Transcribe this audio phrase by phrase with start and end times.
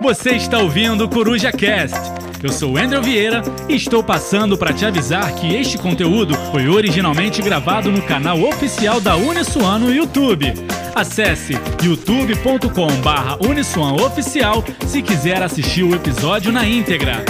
[0.00, 1.96] Você está ouvindo o Coruja Cast.
[2.42, 7.42] Eu sou Andrew Vieira e estou passando para te avisar que este conteúdo foi originalmente
[7.42, 10.46] gravado no canal oficial da Uniswan no YouTube.
[10.94, 17.24] Acesse youtube.com/uniswan oficial se quiser assistir o episódio na íntegra.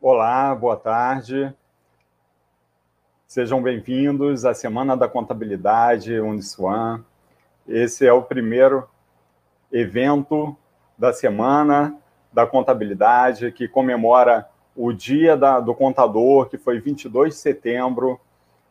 [0.00, 1.52] Olá, boa tarde.
[3.26, 7.00] Sejam bem-vindos à Semana da Contabilidade Uniswan.
[7.70, 8.88] Esse é o primeiro
[9.70, 10.56] evento
[10.98, 11.96] da Semana
[12.32, 18.20] da Contabilidade, que comemora o Dia da, do Contador, que foi 22 de setembro,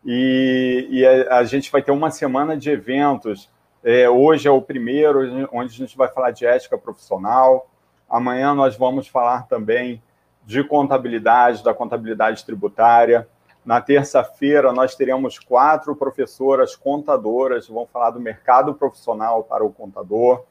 [0.04, 3.50] e, e a, a, gente vai ter uma semana de eventos.
[3.82, 7.70] É, hoje é o primeiro, onde a gente vai falar de ética profissional.
[8.10, 10.04] Amanhã nós vamos falar também
[10.46, 13.26] de contabilidade, da contabilidade tributária.
[13.70, 20.44] Na terça-feira, nós teremos quatro professoras contadoras, vão falar do mercado profissional para o contador.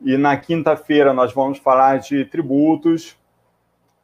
[0.00, 3.16] E na quinta-feira, nós vamos falar de tributos.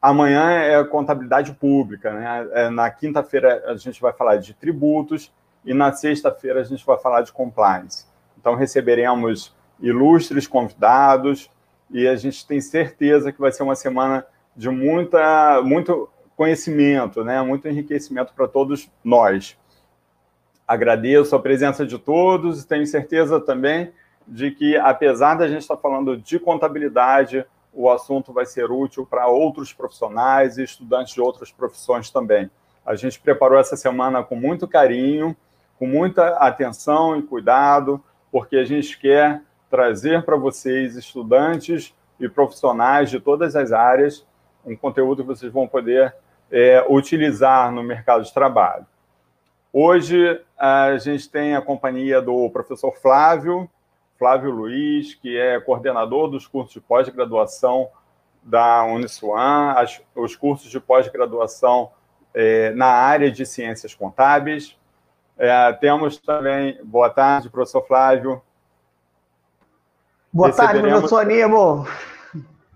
[0.01, 2.13] Amanhã é contabilidade pública.
[2.13, 2.47] Né?
[2.53, 5.29] É, na quinta-feira, a gente vai falar de tributos.
[5.65, 8.05] E na sexta-feira, a gente vai falar de compliance.
[8.39, 11.51] Então, receberemos ilustres convidados.
[11.91, 17.41] E a gente tem certeza que vai ser uma semana de muita, muito conhecimento, né?
[17.41, 19.57] muito enriquecimento para todos nós.
[20.67, 23.91] Agradeço a presença de todos e tenho certeza também
[24.27, 29.27] de que, apesar da gente estar falando de contabilidade, o assunto vai ser útil para
[29.27, 32.51] outros profissionais e estudantes de outras profissões também.
[32.85, 35.35] A gente preparou essa semana com muito carinho,
[35.79, 43.09] com muita atenção e cuidado, porque a gente quer trazer para vocês, estudantes e profissionais
[43.09, 44.25] de todas as áreas,
[44.65, 46.13] um conteúdo que vocês vão poder
[46.51, 48.85] é, utilizar no mercado de trabalho.
[49.71, 53.69] Hoje a gente tem a companhia do professor Flávio,
[54.17, 57.89] Flávio Luiz, que é coordenador dos cursos de pós-graduação
[58.41, 61.91] da Uniswan, as, os cursos de pós-graduação
[62.33, 64.77] é, na área de ciências contábeis.
[65.37, 68.41] É, temos também, boa tarde, professor Flávio.
[70.33, 71.85] Boa tarde, professor Aníbal.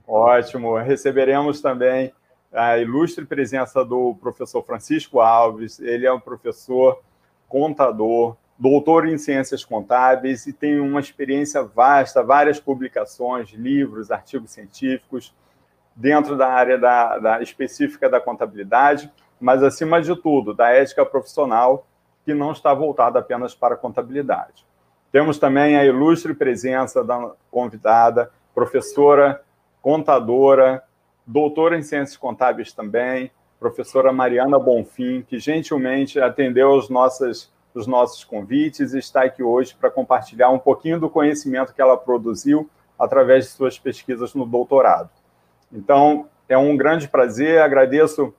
[0.07, 0.77] Ótimo.
[0.77, 2.13] Receberemos também
[2.53, 5.79] a ilustre presença do professor Francisco Alves.
[5.79, 7.01] Ele é um professor
[7.47, 15.33] contador, doutor em ciências contábeis e tem uma experiência vasta, várias publicações, livros, artigos científicos
[15.95, 21.85] dentro da área da, da específica da contabilidade, mas acima de tudo da ética profissional
[22.23, 24.65] que não está voltada apenas para a contabilidade.
[25.11, 29.43] Temos também a ilustre presença da convidada, professora,
[29.81, 30.83] contadora,
[31.25, 38.23] doutora em Ciências Contábeis também, professora Mariana Bonfim, que gentilmente atendeu os nossos, os nossos
[38.23, 43.45] convites e está aqui hoje para compartilhar um pouquinho do conhecimento que ela produziu através
[43.45, 45.09] de suas pesquisas no doutorado.
[45.71, 48.33] Então, é um grande prazer, agradeço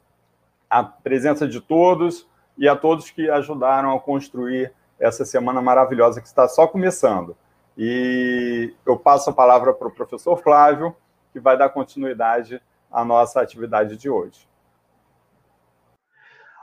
[0.68, 2.26] a presença de todos
[2.58, 7.36] e a todos que ajudaram a construir essa semana maravilhosa que está só começando.
[7.76, 10.94] E eu passo a palavra para o professor Flávio,
[11.32, 12.60] que vai dar continuidade
[12.92, 14.46] a nossa atividade de hoje.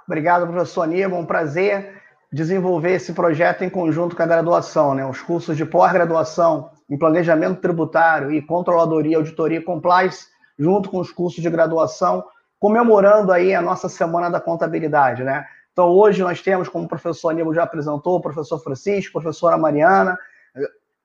[0.06, 1.20] Obrigado, professor Aníbal.
[1.20, 2.02] Um prazer
[2.32, 5.06] desenvolver esse projeto em conjunto com a graduação, né?
[5.06, 11.12] Os cursos de pós-graduação em planejamento tributário e controladoria, auditoria e compliance, junto com os
[11.12, 12.24] cursos de graduação,
[12.60, 15.46] comemorando aí a nossa semana da contabilidade, né?
[15.72, 19.58] Então, hoje nós temos, como o professor Aníbal já apresentou, o professor Francisco, a professora
[19.58, 20.18] Mariana,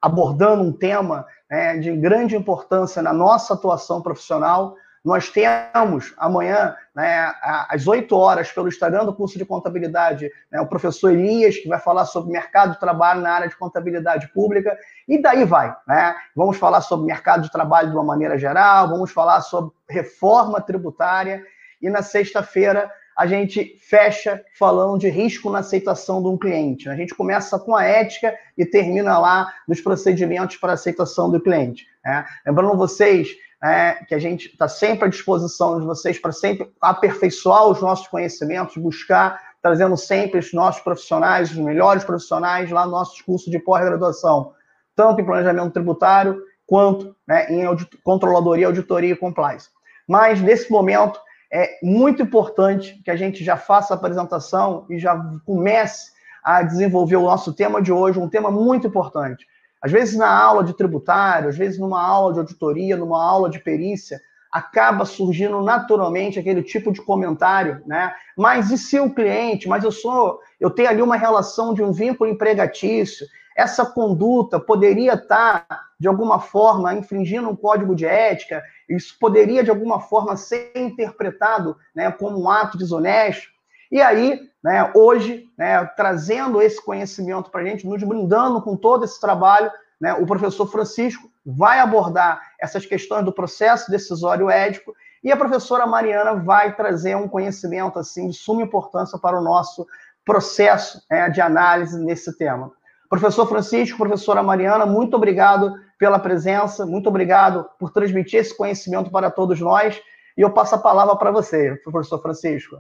[0.03, 4.75] abordando um tema né, de grande importância na nossa atuação profissional,
[5.05, 7.31] nós temos amanhã, né,
[7.69, 11.79] às 8 horas, pelo Instagram do curso de contabilidade, né, o professor Elias, que vai
[11.79, 14.77] falar sobre mercado de trabalho na área de contabilidade pública,
[15.07, 15.77] e daí vai.
[15.87, 16.15] Né?
[16.35, 21.45] Vamos falar sobre mercado de trabalho de uma maneira geral, vamos falar sobre reforma tributária,
[21.83, 26.89] e na sexta-feira a gente fecha falando de risco na aceitação de um cliente.
[26.89, 31.87] A gente começa com a ética e termina lá nos procedimentos para aceitação do cliente.
[32.05, 32.25] Né?
[32.47, 33.29] Lembrando vocês
[33.65, 38.07] é, que a gente está sempre à disposição de vocês para sempre aperfeiçoar os nossos
[38.09, 43.59] conhecimentos, buscar, trazendo sempre os nossos profissionais, os melhores profissionais lá no nosso curso de
[43.59, 44.53] pós-graduação,
[44.95, 47.65] tanto em planejamento tributário quanto né, em
[48.03, 49.71] controladoria, auditoria e compliance.
[50.07, 51.19] Mas, nesse momento,
[51.51, 55.17] é muito importante que a gente já faça a apresentação e já
[55.47, 56.13] comece
[56.45, 59.47] a desenvolver o nosso tema de hoje, um tema muito importante.
[59.85, 63.59] Às vezes, na aula de tributário, às vezes, numa aula de auditoria, numa aula de
[63.59, 64.19] perícia,
[64.51, 68.15] acaba surgindo naturalmente aquele tipo de comentário, né?
[68.35, 69.69] Mas e se o cliente?
[69.69, 73.27] Mas eu sou, eu tenho ali uma relação de um vínculo empregatício.
[73.55, 75.67] essa conduta poderia estar,
[76.01, 81.77] de alguma forma, infringindo um código de ética, isso poderia, de alguma forma, ser interpretado
[81.95, 83.51] né, como um ato desonesto.
[83.95, 89.05] E aí, né, hoje, né, trazendo esse conhecimento para a gente, nos brindando com todo
[89.05, 89.71] esse trabalho,
[90.01, 94.93] né, o professor Francisco vai abordar essas questões do processo decisório ético
[95.23, 99.87] e a professora Mariana vai trazer um conhecimento assim de suma importância para o nosso
[100.25, 102.73] processo né, de análise nesse tema.
[103.09, 109.31] Professor Francisco, professora Mariana, muito obrigado pela presença, muito obrigado por transmitir esse conhecimento para
[109.31, 110.03] todos nós.
[110.37, 112.77] E eu passo a palavra para você, professor Francisco.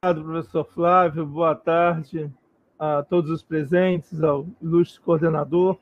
[0.00, 1.26] Obrigado, professor Flávio.
[1.26, 2.30] Boa tarde
[2.78, 5.76] a todos os presentes, ao ilustre coordenador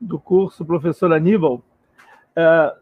[0.00, 1.62] do curso, professor Aníbal.
[2.34, 2.74] É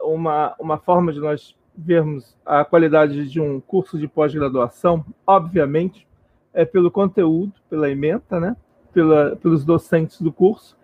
[0.00, 6.08] uma, uma forma de nós vermos a qualidade de um curso de pós-graduação, obviamente,
[6.52, 8.56] é pelo conteúdo, pela ementa, né?
[8.92, 10.76] Pela, pelos docentes do curso,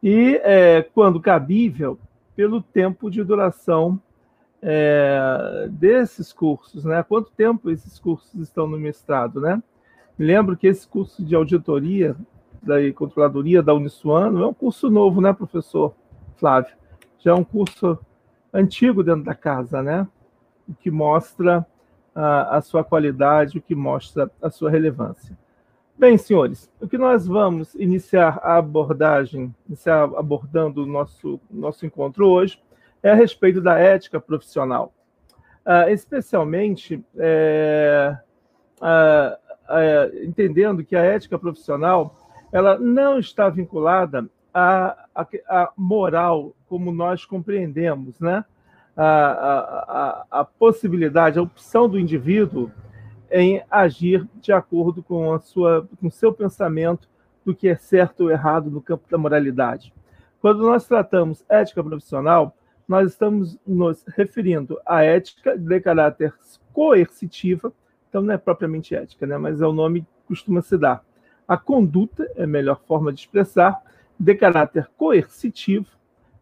[0.00, 1.98] e, é, quando cabível,
[2.36, 4.00] pelo tempo de duração
[4.68, 7.00] é, desses cursos, né?
[7.00, 9.62] Quanto tempo esses cursos estão no mestrado, né?
[10.18, 12.16] Lembro que esse curso de auditoria
[12.60, 15.94] da controladoria da Unisuano é um curso novo, né, professor
[16.36, 16.74] Flávio?
[17.20, 17.96] Já é um curso
[18.52, 20.04] antigo dentro da casa, né?
[20.68, 21.64] O que mostra
[22.12, 25.38] a, a sua qualidade, o que mostra a sua relevância.
[25.96, 32.26] Bem, senhores, o que nós vamos iniciar a abordagem, iniciar abordando o nosso, nosso encontro
[32.28, 32.60] hoje,
[33.02, 34.92] é a respeito da ética profissional.
[35.64, 38.16] Uh, especialmente é,
[38.80, 42.14] uh, é, entendendo que a ética profissional
[42.52, 48.44] ela não está vinculada à, à, à moral como nós compreendemos, né?
[48.96, 52.70] A, a, a, possibilidade, a opção do indivíduo
[53.30, 57.06] em agir de acordo com a sua, com seu pensamento
[57.44, 59.92] do que é certo ou errado no campo da moralidade.
[60.40, 66.32] Quando nós tratamos ética profissional, nós estamos nos referindo à ética de caráter
[66.72, 67.72] coercitiva,
[68.08, 69.36] então não é propriamente ética, né?
[69.36, 71.04] mas é o nome que costuma se dar.
[71.48, 73.80] A conduta é a melhor forma de expressar,
[74.18, 75.86] de caráter coercitivo,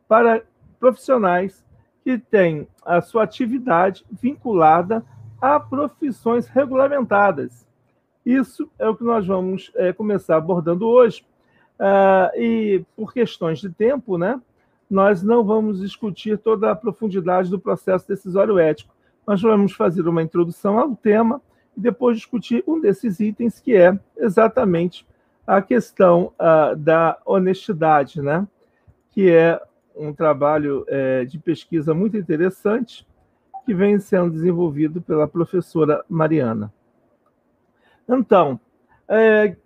[0.06, 0.43] para
[0.79, 1.64] profissionais
[2.02, 5.05] que têm a sua atividade vinculada
[5.41, 7.67] a profissões regulamentadas.
[8.25, 11.25] Isso é o que nós vamos é, começar abordando hoje.
[11.79, 14.41] Uh, e por questões de tempo, né,
[14.91, 18.95] nós não vamos discutir toda a profundidade do processo decisório ético.
[19.27, 21.41] Nós vamos fazer uma introdução ao tema
[21.77, 25.07] e depois discutir um desses itens, que é exatamente
[25.47, 28.47] a questão uh, da honestidade, né?
[29.11, 29.61] que é
[29.95, 33.07] um trabalho é, de pesquisa muito interessante
[33.65, 36.73] que vem sendo desenvolvido pela professora Mariana.
[38.09, 38.61] Então,
[39.09, 39.57] é,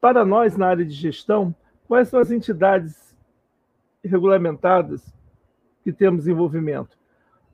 [0.00, 1.54] para nós na área de gestão,
[1.86, 3.09] quais são as entidades
[4.04, 5.14] regulamentadas
[5.82, 6.98] que temos envolvimento?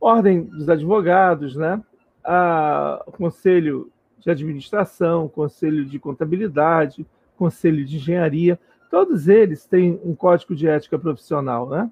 [0.00, 1.82] Ordem dos advogados, né?
[2.26, 7.06] a conselho de administração, conselho de contabilidade,
[7.37, 8.58] conselho de engenharia,
[8.90, 11.90] todos eles têm um código de ética profissional, né?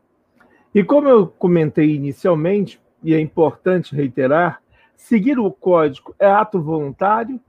[0.74, 4.60] E como eu comentei inicialmente, e é importante reiterar,
[4.96, 7.40] seguir o código é ato voluntário,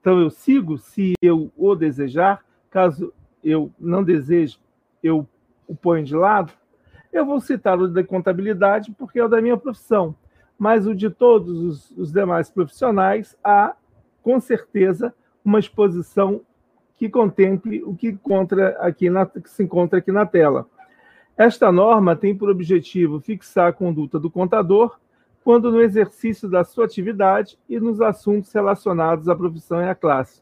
[0.00, 3.12] então eu sigo se eu o desejar, caso
[3.42, 4.58] eu não deseje,
[5.02, 5.26] eu
[5.66, 6.52] o ponho de lado.
[7.12, 10.14] Eu vou citar o da contabilidade porque é o da minha profissão
[10.62, 13.74] mas o de todos os, os demais profissionais, há,
[14.22, 15.12] com certeza,
[15.44, 16.40] uma exposição
[16.96, 18.16] que contemple o que,
[18.78, 20.68] aqui na, que se encontra aqui na tela.
[21.36, 25.00] Esta norma tem por objetivo fixar a conduta do contador
[25.42, 30.40] quando no exercício da sua atividade e nos assuntos relacionados à profissão e à classe.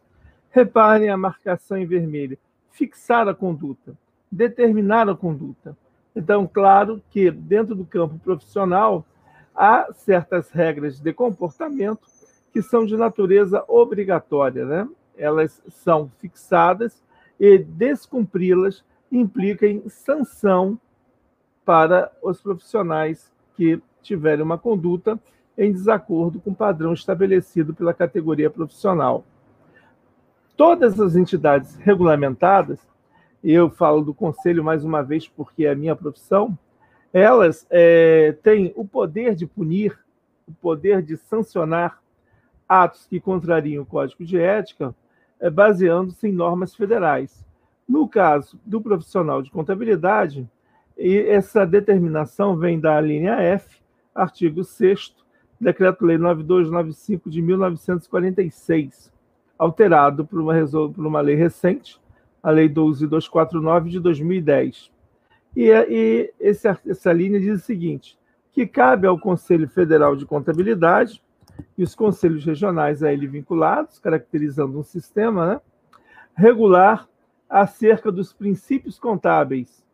[0.50, 2.36] Reparem a marcação em vermelho.
[2.68, 3.96] Fixar a conduta,
[4.30, 5.76] determinar a conduta.
[6.14, 9.04] Então, claro que dentro do campo profissional,
[9.54, 12.06] há certas regras de comportamento
[12.52, 14.88] que são de natureza obrigatória, né?
[15.16, 17.02] Elas são fixadas
[17.38, 20.78] e descumpri-las implica em sanção
[21.64, 25.18] para os profissionais que tiverem uma conduta
[25.56, 29.24] em desacordo com o padrão estabelecido pela categoria profissional.
[30.56, 32.78] Todas as entidades regulamentadas,
[33.42, 36.58] eu falo do conselho mais uma vez porque é a minha profissão,
[37.12, 39.98] elas é, têm o poder de punir,
[40.46, 42.00] o poder de sancionar
[42.68, 44.94] atos que contrariam o Código de Ética,
[45.40, 47.44] é, baseando-se em normas federais.
[47.88, 50.48] No caso do profissional de contabilidade,
[50.96, 53.80] essa determinação vem da linha F,
[54.14, 55.14] artigo 6
[55.60, 59.12] Decreto-Lei 9295 de 1946.
[59.58, 60.54] alterado por uma,
[60.94, 62.00] por uma lei recente,
[62.42, 64.90] a Lei 12249 de 2010.
[65.56, 68.18] E, e esse, essa linha diz o seguinte:
[68.52, 71.22] que cabe ao Conselho Federal de Contabilidade
[71.76, 75.60] e os conselhos regionais a ele vinculados, caracterizando um sistema, né,
[76.34, 77.08] regular
[77.48, 79.84] acerca dos princípios contábeis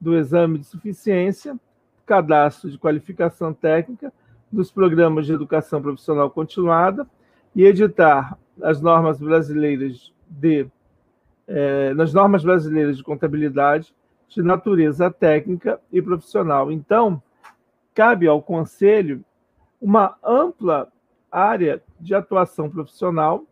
[0.00, 1.58] do exame de suficiência,
[2.04, 4.12] cadastro de qualificação técnica,
[4.52, 7.06] dos programas de educação profissional continuada
[7.54, 10.66] e editar as normas brasileiras de
[11.48, 13.94] eh, nas normas brasileiras de contabilidade
[14.28, 16.70] de natureza técnica e profissional.
[16.72, 17.22] Então,
[17.94, 19.24] cabe ao conselho
[19.80, 20.92] uma ampla
[21.30, 23.44] área de atuação profissional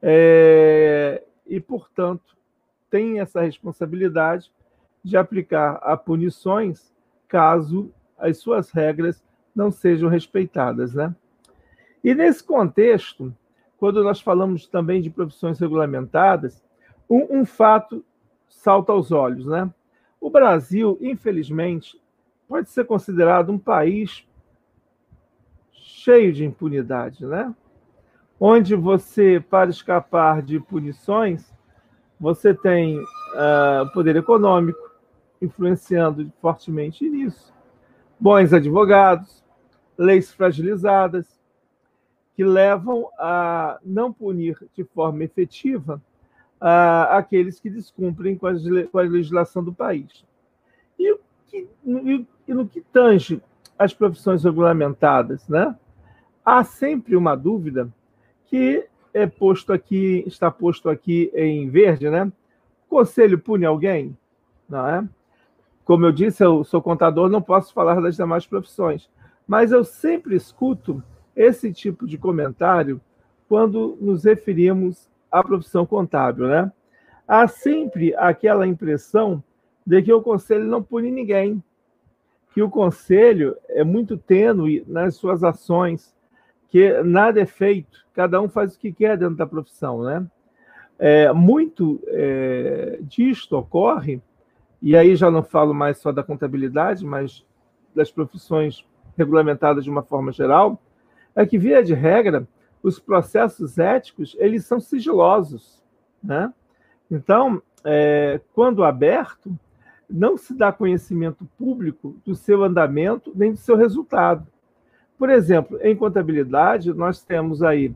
[0.00, 2.36] é, e, portanto,
[2.90, 4.52] tem essa responsabilidade
[5.02, 6.92] de aplicar a punições
[7.28, 9.22] caso as suas regras
[9.54, 11.14] não sejam respeitadas, né?
[12.04, 13.34] E nesse contexto,
[13.78, 16.62] quando nós falamos também de profissões regulamentadas,
[17.12, 18.02] um, um fato
[18.48, 19.70] salta aos olhos, né?
[20.18, 22.00] O Brasil, infelizmente,
[22.48, 24.26] pode ser considerado um país
[25.72, 27.54] cheio de impunidade, né?
[28.40, 31.52] Onde você, para escapar de punições,
[32.18, 34.90] você tem uh, poder econômico
[35.40, 37.52] influenciando fortemente nisso.
[38.18, 39.44] Bons advogados,
[39.98, 41.38] leis fragilizadas,
[42.34, 46.00] que levam a não punir de forma efetiva
[46.62, 48.52] uh, aqueles que descumprem com a,
[48.90, 50.24] com a legislação do país.
[50.96, 51.18] E,
[51.52, 53.42] e, e no que tange
[53.76, 55.76] as profissões regulamentadas, né?
[56.44, 57.92] há sempre uma dúvida
[58.46, 62.30] que é posto aqui, está posto aqui em verde, né?
[62.88, 64.16] Conselho pune alguém?
[64.68, 65.08] Não é?
[65.84, 69.10] Como eu disse, eu sou contador, não posso falar das demais profissões,
[69.46, 71.02] mas eu sempre escuto
[71.34, 73.00] esse tipo de comentário
[73.48, 76.70] quando nos referimos à profissão contábil, né?
[77.26, 79.42] Há sempre aquela impressão
[79.86, 81.62] de que o conselho não pune ninguém,
[82.52, 86.14] que o conselho é muito tênue nas suas ações,
[86.68, 90.26] que nada é feito, cada um faz o que quer dentro da profissão, né?
[90.98, 94.20] É, muito é, disto ocorre,
[94.80, 97.44] e aí já não falo mais só da contabilidade, mas
[97.94, 98.86] das profissões
[99.16, 100.80] regulamentadas de uma forma geral,
[101.34, 102.46] é que, via de regra,
[102.82, 105.82] os processos éticos eles são sigilosos.
[106.22, 106.52] Né?
[107.10, 109.56] Então, é, quando aberto,
[110.08, 114.46] não se dá conhecimento público do seu andamento nem do seu resultado.
[115.18, 117.94] Por exemplo, em contabilidade, nós temos aí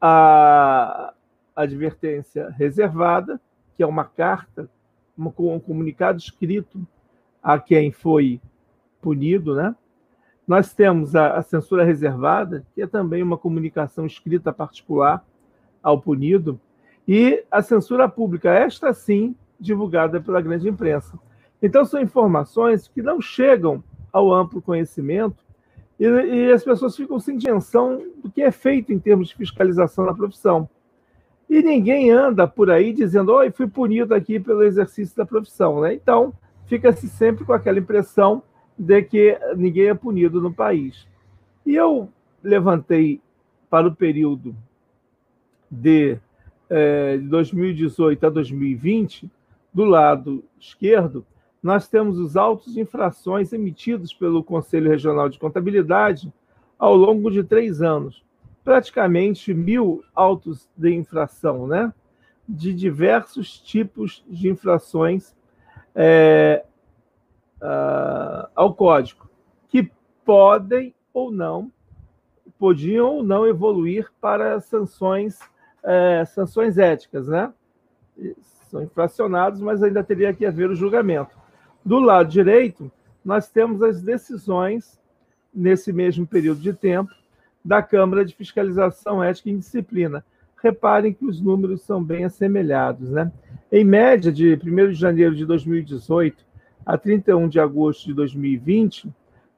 [0.00, 1.12] a
[1.54, 3.40] advertência reservada,
[3.76, 4.70] que é uma carta,
[5.18, 6.86] um comunicado escrito
[7.42, 8.40] a quem foi
[9.02, 9.74] punido, né?
[10.50, 15.24] Nós temos a, censura reservada, que é também uma comunicação escrita particular
[15.80, 16.58] ao punido,
[17.06, 21.16] e a censura pública, esta sim, divulgada pela grande imprensa.
[21.62, 23.80] Então, são informações que não chegam
[24.12, 25.36] ao amplo conhecimento
[26.00, 30.04] e, e as pessoas ficam sem dimensão do que é feito em termos de fiscalização
[30.04, 30.68] na profissão.
[31.48, 35.80] E ninguém anda por aí dizendo, oi, fui punido aqui pelo exercício da profissão.
[35.82, 35.94] Né?
[35.94, 36.34] Então,
[36.66, 38.42] fica-se sempre com aquela impressão
[38.80, 41.06] de que ninguém é punido no país.
[41.66, 42.08] E eu
[42.42, 43.20] levantei
[43.68, 44.56] para o período
[45.70, 46.16] de,
[46.70, 49.30] eh, de 2018 a 2020,
[49.72, 51.26] do lado esquerdo,
[51.62, 56.32] nós temos os autos de infrações emitidos pelo Conselho Regional de Contabilidade
[56.78, 58.24] ao longo de três anos.
[58.64, 61.92] Praticamente mil autos de infração, né?
[62.48, 65.34] De diversos tipos de infrações
[65.94, 66.64] é,
[67.60, 69.28] uh, ao código,
[69.68, 69.90] que
[70.24, 71.70] podem ou não,
[72.58, 75.38] podiam ou não evoluir para sanções,
[75.82, 77.52] é, sanções éticas, né?
[78.68, 81.36] São infracionados, mas ainda teria que haver o julgamento.
[81.84, 82.92] Do lado direito,
[83.24, 85.00] nós temos as decisões,
[85.52, 87.10] nesse mesmo período de tempo,
[87.64, 90.24] da Câmara de Fiscalização Ética e Disciplina.
[90.62, 93.10] Reparem que os números são bem assemelhados.
[93.10, 93.32] Né?
[93.72, 96.49] Em média, de 1 de janeiro de 2018
[96.90, 99.08] a 31 de agosto de 2020,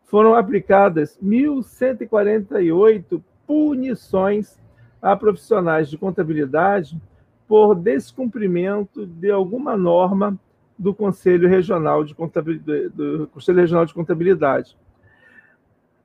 [0.03, 4.61] foram aplicadas 1.148 punições
[5.01, 7.01] a profissionais de contabilidade
[7.49, 10.39] por descumprimento de alguma norma
[10.79, 14.77] do Conselho Regional de Contabilidade, do Conselho Regional de Contabilidade.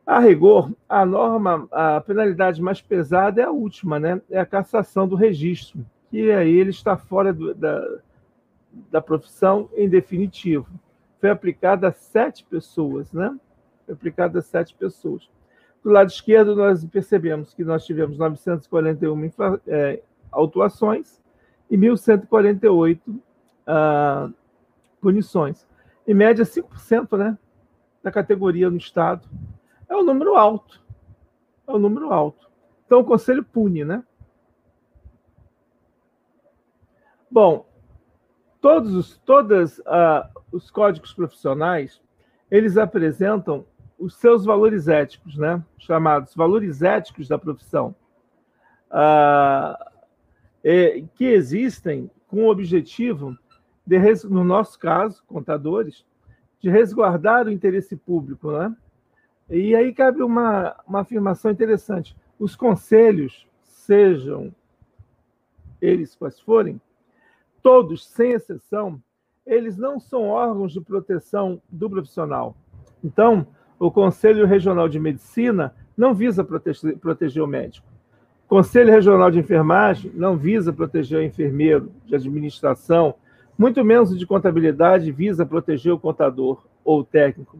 [0.05, 4.21] A rigor, a norma, a penalidade mais pesada é a última, né?
[4.29, 7.85] É a cassação do registro, que aí ele está fora do, da,
[8.89, 10.69] da profissão em definitivo.
[11.19, 13.37] Foi aplicada a sete pessoas, né?
[13.85, 15.29] Foi aplicada a sete pessoas.
[15.83, 21.21] Do lado esquerdo, nós percebemos que nós tivemos 941 infra, é, autuações
[21.69, 24.33] e 1.148 uh,
[25.01, 25.65] punições.
[26.07, 27.37] Em média, 5% né,
[28.01, 29.27] da categoria no Estado.
[29.89, 30.81] É um número alto.
[31.67, 32.49] É um número alto.
[32.85, 34.03] Então, o Conselho pune, né?
[37.29, 37.65] Bom,
[38.67, 42.01] todos os, todas, uh, os códigos profissionais,
[42.51, 43.65] eles apresentam
[43.97, 45.63] os seus valores éticos, né?
[45.77, 47.95] chamados valores éticos da profissão,
[48.91, 49.73] uh,
[51.15, 53.37] que existem com o objetivo,
[53.85, 56.05] de, no nosso caso, contadores,
[56.59, 58.51] de resguardar o interesse público.
[58.51, 58.75] Né?
[59.49, 62.17] E aí cabe uma, uma afirmação interessante.
[62.37, 64.53] Os conselhos, sejam
[65.81, 66.81] eles quais forem,
[67.67, 68.97] todos, sem exceção,
[69.45, 72.55] eles não são órgãos de proteção do profissional.
[73.03, 73.45] Então,
[73.77, 77.85] o Conselho Regional de Medicina não visa proteger, proteger o médico.
[78.45, 83.15] O Conselho Regional de Enfermagem não visa proteger o enfermeiro de administração,
[83.57, 87.59] muito menos de contabilidade visa proteger o contador ou o técnico.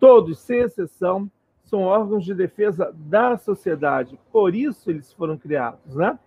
[0.00, 1.30] Todos, sem exceção,
[1.62, 4.18] são órgãos de defesa da sociedade.
[4.32, 6.18] Por isso eles foram criados, né?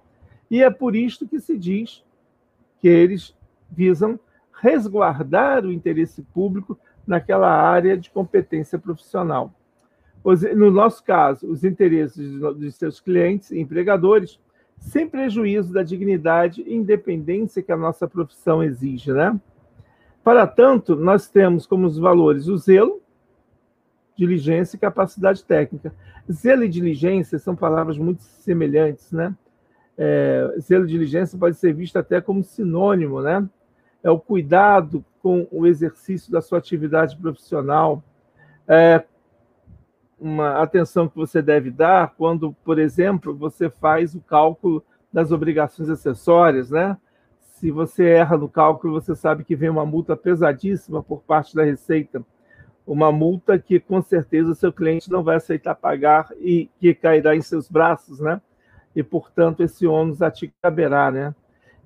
[0.51, 2.04] E é por isto que se diz
[2.85, 3.35] que eles
[3.67, 4.19] visam
[4.61, 6.77] resguardar o interesse público
[7.07, 9.51] naquela área de competência profissional.
[10.55, 14.39] No nosso caso, os interesses dos seus clientes e empregadores,
[14.77, 19.35] sem prejuízo da dignidade e independência que a nossa profissão exige, né?
[20.23, 23.01] Para tanto, nós temos como os valores o zelo,
[24.15, 25.91] diligência e capacidade técnica.
[26.31, 29.35] Zelo e diligência são palavras muito semelhantes, né?
[29.97, 33.47] É, zelo e diligência pode ser visto até como sinônimo, né?
[34.03, 38.03] É o cuidado com o exercício da sua atividade profissional,
[38.67, 39.03] é
[40.19, 45.89] uma atenção que você deve dar quando, por exemplo, você faz o cálculo das obrigações
[45.89, 46.97] acessórias, né?
[47.39, 51.63] Se você erra no cálculo, você sabe que vem uma multa pesadíssima por parte da
[51.63, 52.23] Receita
[52.85, 57.35] uma multa que com certeza o seu cliente não vai aceitar pagar e que cairá
[57.35, 58.39] em seus braços, né?
[58.95, 61.35] E, portanto, esse ônus a ti caberá, né?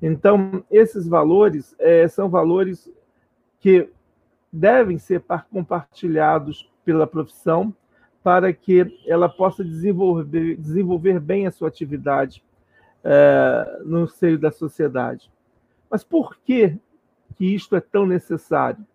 [0.02, 2.90] Então, esses valores é, são valores
[3.60, 3.90] que
[4.52, 7.74] devem ser compartilhados pela profissão
[8.24, 12.44] para que ela possa desenvolver, desenvolver bem a sua atividade
[13.04, 15.32] é, no seio da sociedade.
[15.90, 16.78] Mas por que,
[17.36, 18.86] que isto é tão necessário?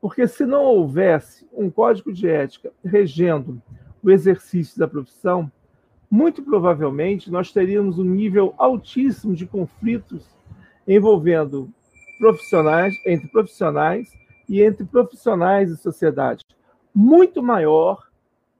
[0.00, 3.62] Porque se não houvesse um código de ética regendo
[4.02, 5.50] o exercício da profissão,
[6.12, 10.28] muito provavelmente nós teríamos um nível altíssimo de conflitos
[10.86, 11.72] envolvendo
[12.18, 14.12] profissionais, entre profissionais
[14.46, 16.44] e entre profissionais e sociedade,
[16.94, 18.06] muito maior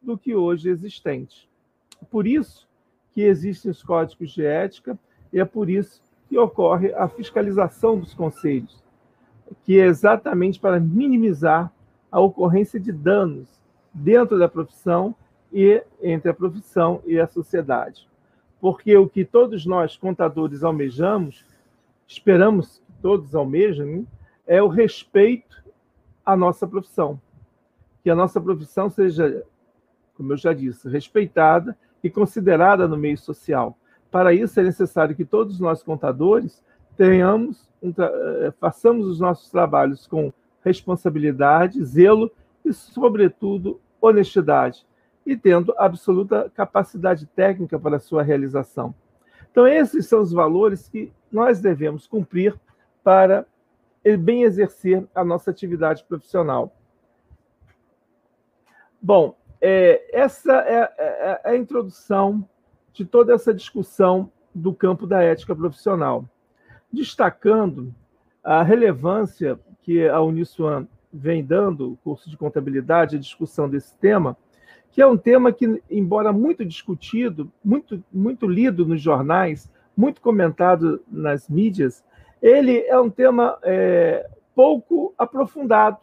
[0.01, 1.47] do que hoje existente.
[2.11, 2.67] Por isso
[3.13, 4.99] que existem os códigos de ética
[5.31, 8.83] e é por isso que ocorre a fiscalização dos conselhos
[9.67, 11.71] que é exatamente para minimizar
[12.11, 13.47] a ocorrência de danos
[13.93, 15.15] dentro da profissão
[15.53, 18.09] e entre a profissão e a sociedade.
[18.61, 21.45] Porque o que todos nós, contadores, almejamos,
[22.07, 24.07] esperamos que todos almejam,
[24.47, 25.63] é o respeito
[26.25, 27.21] à nossa profissão.
[28.03, 29.45] Que a nossa profissão seja,
[30.17, 33.77] como eu já disse, respeitada e considerada no meio social.
[34.11, 36.63] Para isso é necessário que todos nós, contadores,
[36.97, 40.33] tenhamos, eh, façamos os nossos trabalhos com
[40.65, 42.31] responsabilidade, zelo
[42.65, 44.85] e, sobretudo, honestidade,
[45.25, 48.95] e tendo absoluta capacidade técnica para sua realização.
[49.51, 52.59] Então, esses são os valores que nós devemos cumprir
[53.05, 53.47] para
[54.19, 56.75] bem exercer a nossa atividade profissional.
[59.01, 62.49] Bom, é, essa é, é, é a introdução
[62.93, 66.29] de toda essa discussão do campo da ética profissional
[66.93, 67.95] destacando
[68.45, 74.37] a relevância que a Uniswan vem dando, o curso de contabilidade, a discussão desse tema,
[74.93, 81.03] que é um tema que, embora muito discutido, muito, muito lido nos jornais, muito comentado
[81.11, 82.05] nas mídias,
[82.43, 85.99] ele é um tema é, pouco aprofundado,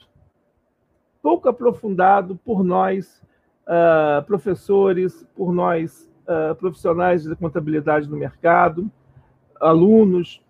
[1.21, 3.21] pouco aprofundado por nós,
[3.67, 8.89] uh, professores, por nós, uh, profissionais de contabilidade no mercado,
[9.59, 10.41] alunos,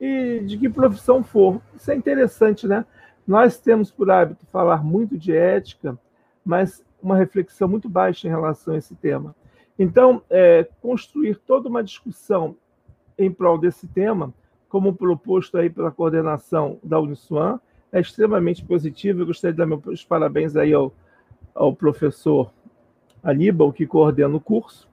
[0.00, 1.60] e de que profissão for.
[1.74, 2.84] Isso é interessante, né?
[3.26, 5.98] Nós temos por hábito falar muito de ética,
[6.44, 9.32] mas uma reflexão muito baixa em relação a esse tema.
[9.78, 12.56] Então, é, construir toda uma discussão
[13.16, 14.34] em prol desse tema,
[14.68, 17.60] como proposto aí pela coordenação da Uniswan,
[17.92, 19.20] é extremamente positivo.
[19.20, 20.92] Eu gostaria de dar meus parabéns aí ao,
[21.54, 22.52] ao professor
[23.22, 24.88] Aníbal, que coordena o curso,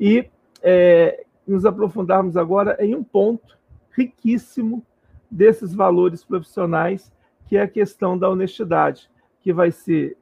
[0.00, 0.30] e
[0.62, 3.58] é, nos aprofundarmos agora em um ponto
[3.90, 4.82] riquíssimo
[5.30, 7.12] desses valores profissionais,
[7.46, 9.10] que é a questão da honestidade,
[9.42, 10.16] que vai ser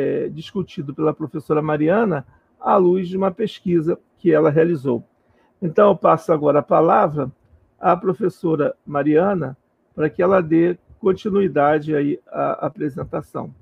[0.00, 2.26] é, discutido pela professora Mariana
[2.58, 5.04] à luz de uma pesquisa que ela realizou.
[5.62, 7.30] Então, eu passo agora a palavra
[7.78, 9.56] à professora Mariana
[9.94, 13.52] para que ela dê continuidade aí à apresentação.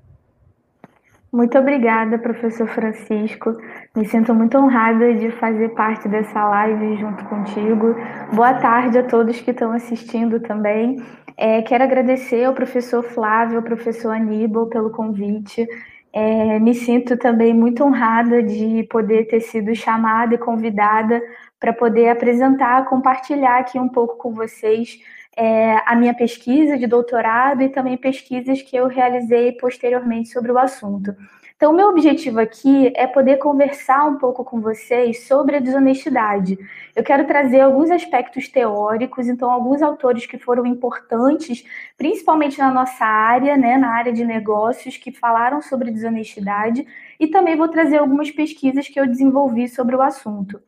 [1.31, 3.55] Muito obrigada, professor Francisco.
[3.95, 7.95] Me sinto muito honrada de fazer parte dessa live junto contigo.
[8.33, 10.97] Boa tarde a todos que estão assistindo também.
[11.37, 15.67] É, quero agradecer ao professor Flávio, ao professor Aníbal pelo convite.
[16.11, 21.21] É, me sinto também muito honrada de poder ter sido chamada e convidada
[21.59, 24.99] para poder apresentar, compartilhar aqui um pouco com vocês
[25.37, 30.57] é, a minha pesquisa de doutorado e também pesquisas que eu realizei posteriormente sobre o
[30.57, 31.15] assunto.
[31.59, 36.57] Então, meu objetivo aqui é poder conversar um pouco com vocês sobre a desonestidade.
[36.95, 41.65] Eu quero trazer alguns aspectos teóricos, então, alguns autores que foram importantes,
[41.97, 46.87] principalmente na nossa área, né, na área de negócios, que falaram sobre desonestidade,
[47.19, 50.61] e também vou trazer algumas pesquisas que eu desenvolvi sobre o assunto.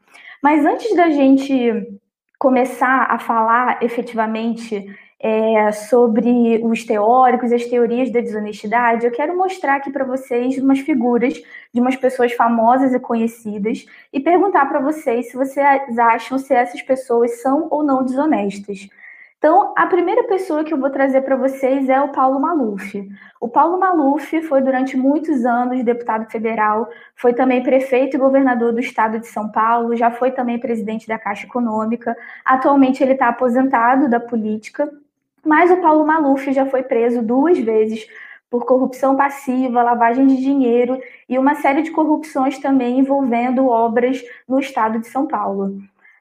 [0.43, 2.01] Mas antes da gente
[2.37, 4.85] começar a falar efetivamente
[5.23, 10.79] é, sobre os teóricos as teorias da desonestidade, eu quero mostrar aqui para vocês umas
[10.79, 11.39] figuras
[11.71, 16.81] de umas pessoas famosas e conhecidas e perguntar para vocês se vocês acham se essas
[16.81, 18.89] pessoas são ou não desonestas.
[19.37, 23.09] Então, a primeira pessoa que eu vou trazer para vocês é o Paulo Maluf.
[23.39, 28.79] O Paulo Maluf foi durante muitos anos deputado federal, foi também prefeito e governador do
[28.79, 32.15] estado de São Paulo, já foi também presidente da Caixa Econômica.
[32.45, 34.91] Atualmente ele está aposentado da política,
[35.45, 38.07] mas o Paulo Maluf já foi preso duas vezes
[38.49, 44.59] por corrupção passiva, lavagem de dinheiro e uma série de corrupções também envolvendo obras no
[44.59, 45.77] estado de São Paulo.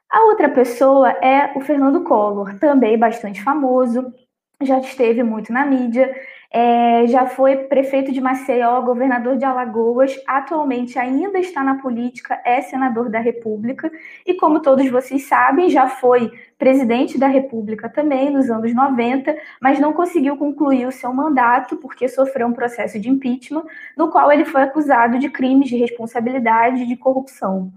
[0.09, 4.13] A outra pessoa é o Fernando Collor, também bastante famoso,
[4.61, 6.13] já esteve muito na mídia,
[6.53, 12.61] é, já foi prefeito de Maceió, governador de Alagoas, atualmente ainda está na política, é
[12.61, 13.89] senador da República
[14.25, 19.79] e, como todos vocês sabem, já foi presidente da República também nos anos 90, mas
[19.79, 23.63] não conseguiu concluir o seu mandato porque sofreu um processo de impeachment,
[23.95, 27.71] no qual ele foi acusado de crimes de responsabilidade e de corrupção.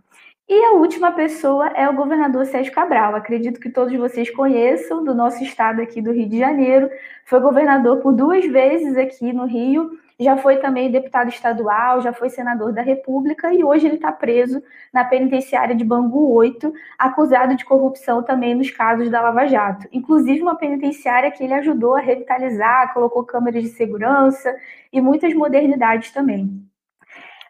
[0.47, 3.15] E a última pessoa é o governador Sérgio Cabral.
[3.15, 6.91] Acredito que todos vocês conheçam, do nosso estado aqui do Rio de Janeiro.
[7.25, 12.29] Foi governador por duas vezes aqui no Rio, já foi também deputado estadual, já foi
[12.29, 17.65] senador da República e hoje ele está preso na penitenciária de Bangu 8, acusado de
[17.65, 19.89] corrupção também nos casos da Lava Jato.
[19.93, 24.55] Inclusive uma penitenciária que ele ajudou a revitalizar, colocou câmeras de segurança
[24.93, 26.65] e muitas modernidades também.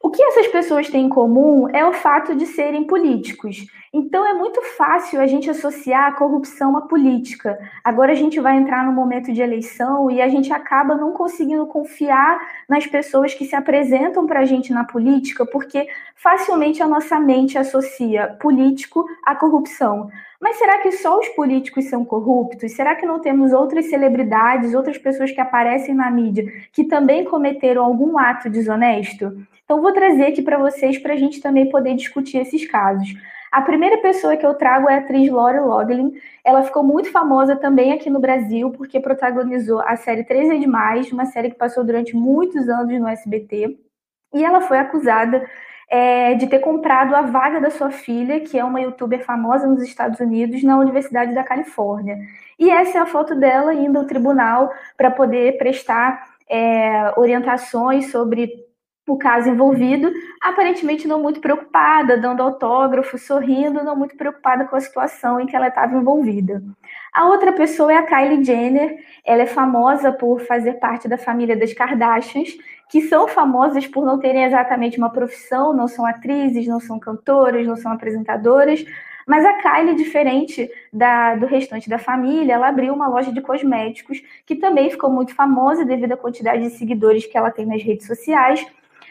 [0.05, 3.67] O que essas pessoas têm em comum é o fato de serem políticos.
[3.91, 7.59] Então é muito fácil a gente associar a corrupção à política.
[7.83, 11.67] Agora a gente vai entrar no momento de eleição e a gente acaba não conseguindo
[11.67, 12.39] confiar
[12.69, 17.57] nas pessoas que se apresentam para a gente na política, porque facilmente a nossa mente
[17.57, 20.11] associa político à corrupção.
[20.45, 22.73] Mas será que só os políticos são corruptos?
[22.73, 27.83] Será que não temos outras celebridades, outras pessoas que aparecem na mídia que também cometeram
[27.83, 29.35] algum ato desonesto?
[29.65, 33.09] Então, vou trazer aqui para vocês para a gente também poder discutir esses casos.
[33.51, 36.13] A primeira pessoa que eu trago é a atriz Lori Loughlin.
[36.45, 41.11] Ela ficou muito famosa também aqui no Brasil, porque protagonizou a série 13 é Demais,
[41.11, 43.79] uma série que passou durante muitos anos no SBT.
[44.35, 45.43] E ela foi acusada
[45.89, 49.83] é, de ter comprado a vaga da sua filha, que é uma youtuber famosa nos
[49.83, 52.19] Estados Unidos, na Universidade da Califórnia.
[52.59, 58.65] E essa é a foto dela indo ao tribunal para poder prestar é, orientações sobre
[59.07, 64.81] o caso envolvido, aparentemente não muito preocupada, dando autógrafo, sorrindo, não muito preocupada com a
[64.81, 66.63] situação em que ela estava envolvida.
[67.13, 71.57] A outra pessoa é a Kylie Jenner, ela é famosa por fazer parte da família
[71.57, 72.57] das Kardashians,
[72.91, 77.67] que são famosas por não terem exatamente uma profissão, não são atrizes, não são cantoras,
[77.67, 78.85] não são apresentadoras,
[79.27, 84.23] mas a Kylie, diferente da, do restante da família, ela abriu uma loja de cosméticos
[84.45, 88.07] que também ficou muito famosa devido à quantidade de seguidores que ela tem nas redes
[88.07, 88.65] sociais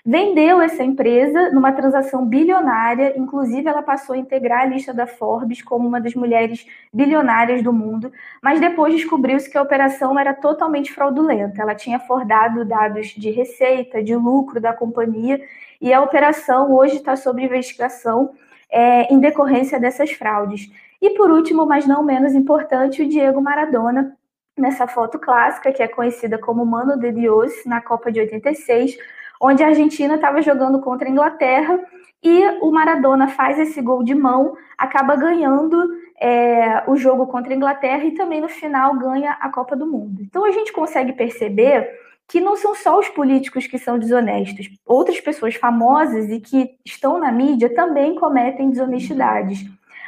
[0.05, 5.61] vendeu essa empresa numa transação bilionária, inclusive ela passou a integrar a lista da Forbes
[5.61, 8.11] como uma das mulheres bilionárias do mundo,
[8.41, 11.61] mas depois descobriu-se que a operação era totalmente fraudulenta.
[11.61, 15.41] Ela tinha fordado dados de receita, de lucro da companhia,
[15.79, 18.31] e a operação hoje está sob investigação
[18.69, 20.69] é, em decorrência dessas fraudes.
[21.01, 24.17] E por último, mas não menos importante, o Diego Maradona,
[24.57, 28.97] nessa foto clássica, que é conhecida como Mano de Dios, na Copa de 86,
[29.43, 31.77] onde a Argentina estava jogando contra a Inglaterra
[32.23, 35.85] e o Maradona faz esse gol de mão, acaba ganhando
[36.17, 40.21] é, o jogo contra a Inglaterra e também no final ganha a Copa do Mundo.
[40.21, 41.89] Então a gente consegue perceber
[42.25, 47.19] que não são só os políticos que são desonestos, outras pessoas famosas e que estão
[47.19, 49.65] na mídia também cometem desonestidades.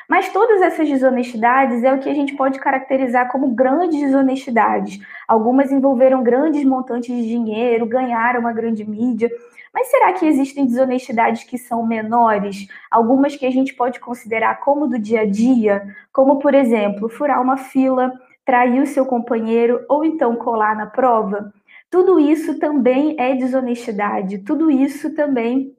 [0.07, 4.99] Mas todas essas desonestidades é o que a gente pode caracterizar como grandes desonestidades.
[5.27, 9.29] Algumas envolveram grandes montantes de dinheiro, ganharam uma grande mídia.
[9.73, 12.67] Mas será que existem desonestidades que são menores?
[12.89, 17.41] Algumas que a gente pode considerar como do dia a dia, como, por exemplo, furar
[17.41, 18.13] uma fila,
[18.45, 21.51] trair o seu companheiro ou então colar na prova?
[21.89, 25.75] Tudo isso também é desonestidade, tudo isso também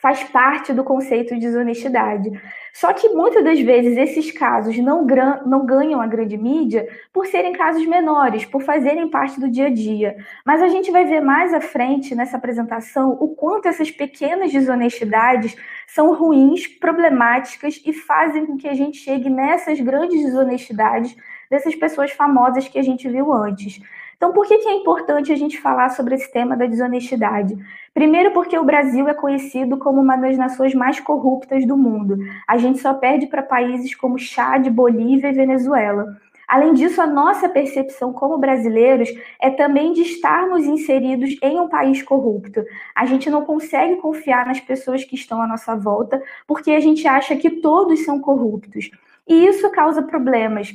[0.00, 2.30] faz parte do conceito de desonestidade.
[2.72, 5.04] Só que muitas das vezes esses casos não,
[5.44, 9.70] não ganham a grande mídia por serem casos menores, por fazerem parte do dia a
[9.70, 10.16] dia.
[10.44, 15.56] Mas a gente vai ver mais à frente nessa apresentação o quanto essas pequenas desonestidades
[15.86, 21.16] são ruins, problemáticas e fazem com que a gente chegue nessas grandes desonestidades
[21.50, 23.80] dessas pessoas famosas que a gente viu antes.
[24.20, 27.56] Então, por que, que é importante a gente falar sobre esse tema da desonestidade?
[27.94, 32.18] Primeiro, porque o Brasil é conhecido como uma das nações mais corruptas do mundo.
[32.46, 36.18] A gente só perde para países como Chad, Bolívia e Venezuela.
[36.46, 39.08] Além disso, a nossa percepção como brasileiros
[39.40, 42.62] é também de estarmos inseridos em um país corrupto.
[42.94, 47.08] A gente não consegue confiar nas pessoas que estão à nossa volta, porque a gente
[47.08, 48.90] acha que todos são corruptos.
[49.26, 50.74] E isso causa problemas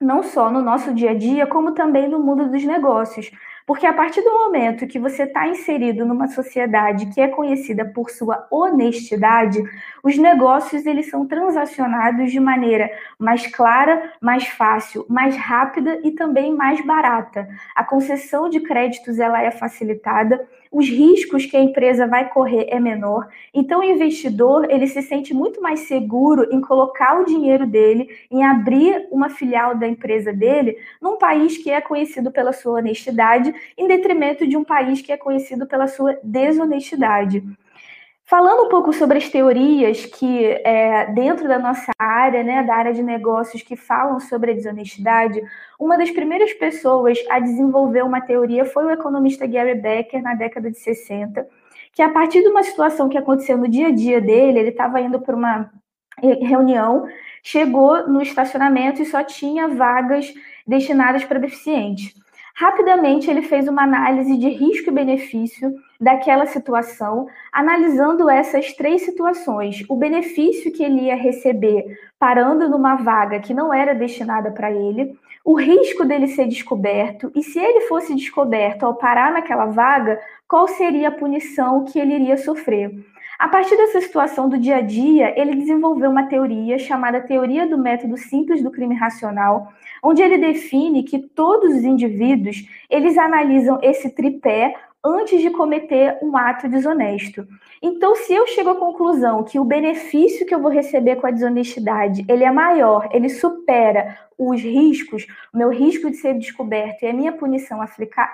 [0.00, 3.30] não só no nosso dia a dia, como também no mundo dos negócios.
[3.66, 8.10] Porque a partir do momento que você está inserido numa sociedade que é conhecida por
[8.10, 9.60] sua honestidade,
[10.04, 16.54] os negócios eles são transacionados de maneira mais clara, mais fácil, mais rápida e também
[16.54, 17.48] mais barata.
[17.74, 22.78] A concessão de créditos ela é facilitada, os riscos que a empresa vai correr é
[22.78, 23.28] menor.
[23.52, 28.44] Então, o investidor ele se sente muito mais seguro em colocar o dinheiro dele, em
[28.44, 33.86] abrir uma filial da empresa dele, num país que é conhecido pela sua honestidade, em
[33.86, 37.42] detrimento de um país que é conhecido pela sua desonestidade.
[38.28, 42.92] Falando um pouco sobre as teorias que, é, dentro da nossa área, né, da área
[42.92, 45.40] de negócios, que falam sobre a desonestidade,
[45.78, 50.68] uma das primeiras pessoas a desenvolver uma teoria foi o economista Gary Becker, na década
[50.68, 51.46] de 60,
[51.92, 55.00] que a partir de uma situação que aconteceu no dia a dia dele, ele estava
[55.00, 55.70] indo para uma
[56.20, 57.06] reunião,
[57.44, 60.34] chegou no estacionamento e só tinha vagas
[60.66, 62.12] destinadas para deficientes.
[62.58, 69.84] Rapidamente, ele fez uma análise de risco e benefício daquela situação, analisando essas três situações:
[69.90, 71.84] o benefício que ele ia receber
[72.18, 75.14] parando numa vaga que não era destinada para ele,
[75.44, 80.66] o risco dele ser descoberto, e se ele fosse descoberto ao parar naquela vaga, qual
[80.66, 82.90] seria a punição que ele iria sofrer.
[83.38, 87.76] A partir dessa situação do dia a dia, ele desenvolveu uma teoria chamada Teoria do
[87.76, 89.72] Método Simples do Crime Racional,
[90.02, 96.34] onde ele define que todos os indivíduos, eles analisam esse tripé antes de cometer um
[96.36, 97.46] ato desonesto.
[97.82, 101.30] Então, se eu chego à conclusão que o benefício que eu vou receber com a
[101.30, 107.06] desonestidade, ele é maior, ele supera os riscos, o meu risco de ser descoberto e
[107.06, 107.80] a minha punição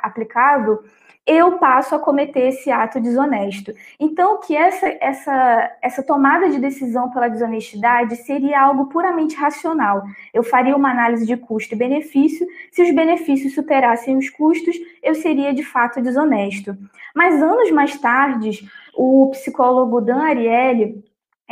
[0.02, 0.82] aplicável,
[1.26, 3.72] eu passo a cometer esse ato desonesto.
[3.98, 10.02] Então, que essa, essa, essa tomada de decisão pela desonestidade seria algo puramente racional.
[10.34, 12.46] Eu faria uma análise de custo e benefício.
[12.72, 16.76] Se os benefícios superassem os custos, eu seria de fato desonesto.
[17.14, 21.04] Mas anos mais tarde, o psicólogo Dan Ariely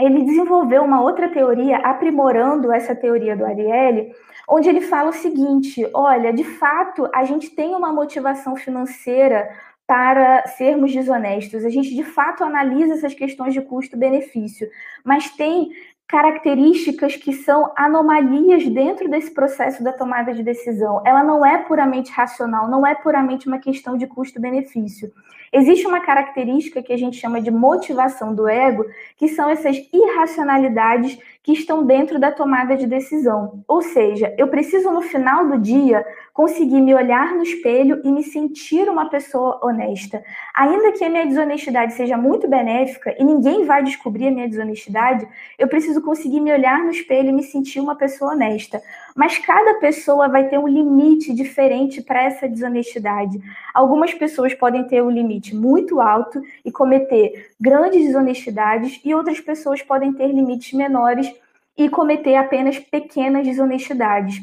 [0.04, 4.12] ele desenvolveu uma outra teoria, aprimorando essa teoria do Ariely,
[4.48, 9.48] onde ele fala o seguinte: olha, de fato, a gente tem uma motivação financeira
[9.86, 11.64] para sermos desonestos.
[11.64, 14.68] A gente de fato analisa essas questões de custo-benefício,
[15.04, 15.70] mas tem
[16.10, 21.00] características que são anomalias dentro desse processo da tomada de decisão.
[21.06, 25.12] Ela não é puramente racional, não é puramente uma questão de custo-benefício.
[25.52, 28.84] Existe uma característica que a gente chama de motivação do ego,
[29.16, 33.64] que são essas irracionalidades que estão dentro da tomada de decisão.
[33.66, 38.22] Ou seja, eu preciso no final do dia conseguir me olhar no espelho e me
[38.22, 40.22] sentir uma pessoa honesta.
[40.54, 45.26] Ainda que a minha desonestidade seja muito benéfica e ninguém vai descobrir a minha desonestidade,
[45.58, 48.82] eu preciso conseguir me olhar no espelho e me sentir uma pessoa honesta.
[49.16, 53.40] Mas cada pessoa vai ter um limite diferente para essa desonestidade.
[53.74, 59.82] Algumas pessoas podem ter um limite muito alto e cometer grandes desonestidades, e outras pessoas
[59.82, 61.32] podem ter limites menores
[61.76, 64.40] e cometer apenas pequenas desonestidades.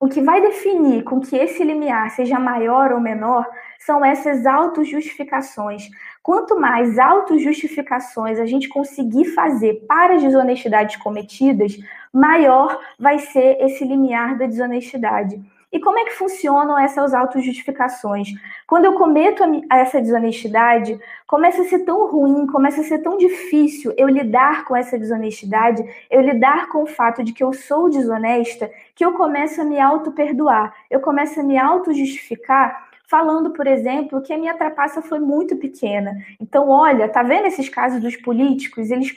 [0.00, 3.46] o que vai definir com que esse limiar seja maior ou menor
[3.84, 5.90] são essas autojustificações.
[6.22, 11.76] Quanto mais autojustificações a gente conseguir fazer para as desonestidades cometidas,
[12.12, 15.42] maior vai ser esse limiar da desonestidade.
[15.70, 18.28] E como é que funcionam essas autojustificações?
[18.64, 23.92] Quando eu cometo essa desonestidade, começa a ser tão ruim, começa a ser tão difícil
[23.98, 28.70] eu lidar com essa desonestidade, eu lidar com o fato de que eu sou desonesta,
[28.94, 34.32] que eu começo a me auto-perdoar, eu começo a me auto-justificar falando, por exemplo, que
[34.32, 36.16] a minha trapaça foi muito pequena.
[36.40, 38.90] Então, olha, tá vendo esses casos dos políticos?
[38.90, 39.14] Eles,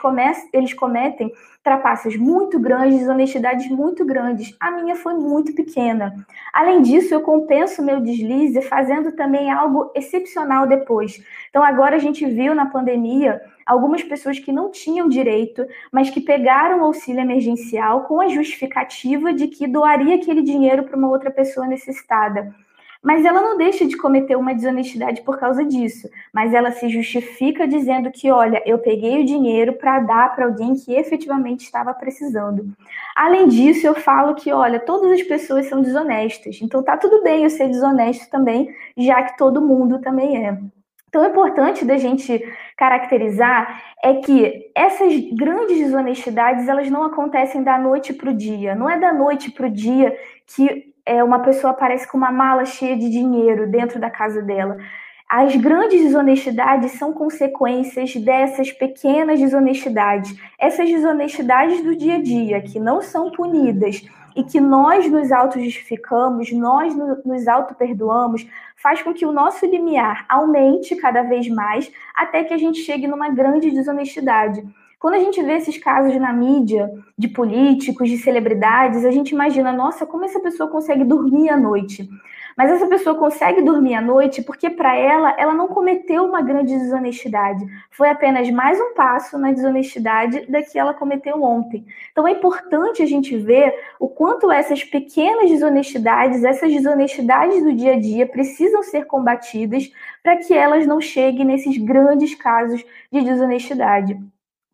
[0.54, 1.32] eles cometem
[1.64, 4.56] trapaças muito grandes, desonestidades muito grandes.
[4.60, 6.14] A minha foi muito pequena.
[6.54, 11.22] Além disso, eu compenso meu deslize fazendo também algo excepcional depois.
[11.50, 16.22] Então, agora a gente viu na pandemia algumas pessoas que não tinham direito, mas que
[16.22, 21.32] pegaram o auxílio emergencial com a justificativa de que doaria aquele dinheiro para uma outra
[21.32, 22.54] pessoa necessitada.
[23.04, 26.10] Mas ela não deixa de cometer uma desonestidade por causa disso.
[26.34, 30.76] Mas ela se justifica dizendo que, olha, eu peguei o dinheiro para dar para alguém
[30.76, 32.74] que efetivamente estava precisando.
[33.16, 36.60] Além disso, eu falo que, olha, todas as pessoas são desonestas.
[36.62, 40.58] Então tá tudo bem eu ser desonesto também, já que todo mundo também é.
[41.10, 42.44] Então, é importante da gente
[42.78, 48.76] caracterizar é que essas grandes desonestidades elas não acontecem da noite para o dia.
[48.76, 52.66] Não é da noite para o dia que é, uma pessoa aparece com uma mala
[52.66, 54.78] cheia de dinheiro dentro da casa dela.
[55.28, 62.80] As grandes desonestidades são consequências dessas pequenas desonestidades, essas desonestidades do dia a dia, que
[62.80, 66.94] não são punidas e que nós nos auto-justificamos, nós
[67.26, 72.58] nos auto-perdoamos, faz com que o nosso limiar aumente cada vez mais até que a
[72.58, 74.64] gente chegue numa grande desonestidade.
[75.00, 79.72] Quando a gente vê esses casos na mídia, de políticos, de celebridades, a gente imagina,
[79.72, 82.10] nossa, como essa pessoa consegue dormir à noite?
[82.58, 86.76] Mas essa pessoa consegue dormir à noite porque, para ela, ela não cometeu uma grande
[86.76, 87.64] desonestidade.
[87.92, 91.86] Foi apenas mais um passo na desonestidade da que ela cometeu ontem.
[92.12, 97.94] Então, é importante a gente ver o quanto essas pequenas desonestidades, essas desonestidades do dia
[97.94, 99.92] a dia, precisam ser combatidas
[100.24, 104.20] para que elas não cheguem nesses grandes casos de desonestidade.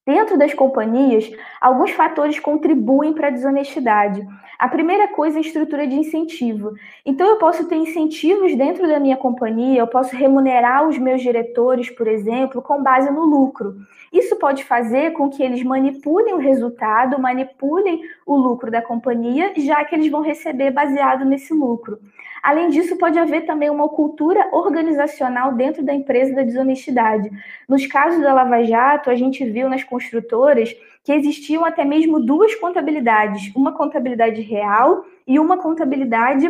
[0.06, 4.22] Dentro das companhias, alguns fatores contribuem para a desonestidade.
[4.60, 6.74] A primeira coisa é a estrutura de incentivo.
[7.06, 11.90] Então, eu posso ter incentivos dentro da minha companhia, eu posso remunerar os meus diretores,
[11.90, 13.78] por exemplo, com base no lucro.
[14.12, 19.84] Isso pode fazer com que eles manipulem o resultado, manipulem o lucro da companhia, já
[19.86, 22.00] que eles vão receber baseado nesse lucro.
[22.42, 27.32] Além disso, pode haver também uma cultura organizacional dentro da empresa da desonestidade.
[27.70, 32.54] Nos casos da Lava Jato, a gente viu nas construtoras que existiam até mesmo duas
[32.56, 36.50] contabilidades, uma contabilidade real e uma contabilidade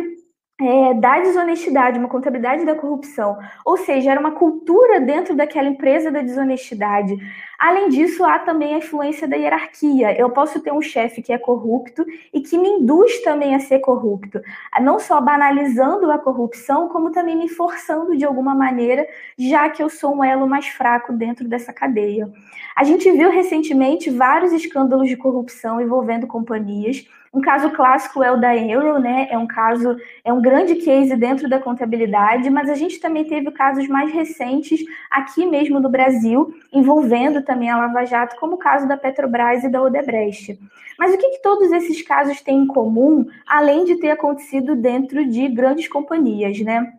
[0.60, 3.36] é, da desonestidade, uma contabilidade da corrupção.
[3.64, 7.16] Ou seja, era uma cultura dentro daquela empresa da desonestidade.
[7.58, 10.16] Além disso, há também a influência da hierarquia.
[10.16, 13.80] Eu posso ter um chefe que é corrupto e que me induz também a ser
[13.80, 14.40] corrupto,
[14.80, 19.88] não só banalizando a corrupção, como também me forçando de alguma maneira, já que eu
[19.88, 22.30] sou um elo mais fraco dentro dessa cadeia.
[22.76, 27.04] A gente viu recentemente vários escândalos de corrupção envolvendo companhias.
[27.34, 29.26] Um caso clássico é o da Euro, né?
[29.28, 33.50] É um caso, é um grande case dentro da contabilidade, mas a gente também teve
[33.50, 38.86] casos mais recentes aqui mesmo no Brasil, envolvendo também a Lava Jato, como o caso
[38.86, 40.60] da Petrobras e da Odebrecht.
[40.96, 45.26] Mas o que, que todos esses casos têm em comum, além de ter acontecido dentro
[45.28, 46.92] de grandes companhias, né?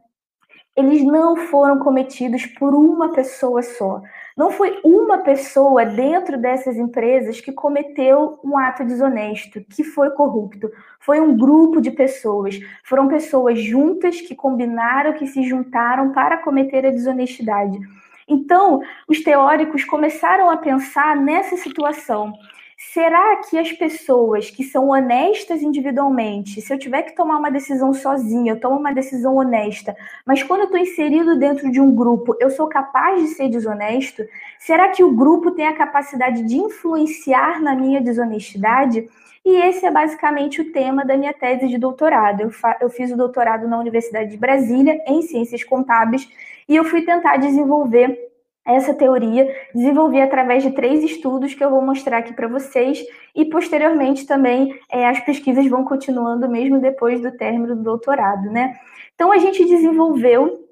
[0.76, 4.02] Eles não foram cometidos por uma pessoa só.
[4.36, 10.70] Não foi uma pessoa dentro dessas empresas que cometeu um ato desonesto, que foi corrupto.
[11.00, 12.60] Foi um grupo de pessoas.
[12.84, 17.80] Foram pessoas juntas que combinaram, que se juntaram para cometer a desonestidade.
[18.28, 22.34] Então, os teóricos começaram a pensar nessa situação.
[22.94, 27.94] Será que as pessoas que são honestas individualmente, se eu tiver que tomar uma decisão
[27.94, 29.96] sozinha, eu tomo uma decisão honesta,
[30.26, 34.24] mas quando eu estou inserido dentro de um grupo, eu sou capaz de ser desonesto?
[34.60, 39.10] Será que o grupo tem a capacidade de influenciar na minha desonestidade?
[39.44, 42.42] E esse é basicamente o tema da minha tese de doutorado.
[42.42, 46.30] Eu, eu fiz o doutorado na Universidade de Brasília, em Ciências Contábeis,
[46.68, 48.35] e eu fui tentar desenvolver
[48.66, 53.06] essa teoria, desenvolvi através de três estudos que eu vou mostrar aqui para vocês,
[53.36, 58.76] e posteriormente também é, as pesquisas vão continuando mesmo depois do término do doutorado, né?
[59.14, 60.66] Então a gente desenvolveu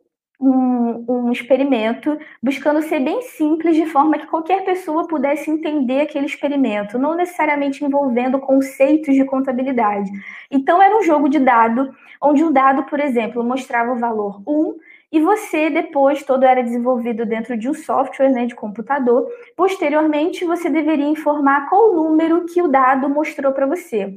[0.43, 6.25] um, um, experimento buscando ser bem simples, de forma que qualquer pessoa pudesse entender aquele
[6.25, 10.11] experimento, não necessariamente envolvendo conceitos de contabilidade.
[10.51, 14.75] Então, era um jogo de dado, onde um dado, por exemplo, mostrava o valor 1
[15.13, 19.29] e você, depois, todo era desenvolvido dentro de um software né, de computador.
[19.55, 24.11] Posteriormente, você deveria informar qual número que o dado mostrou para você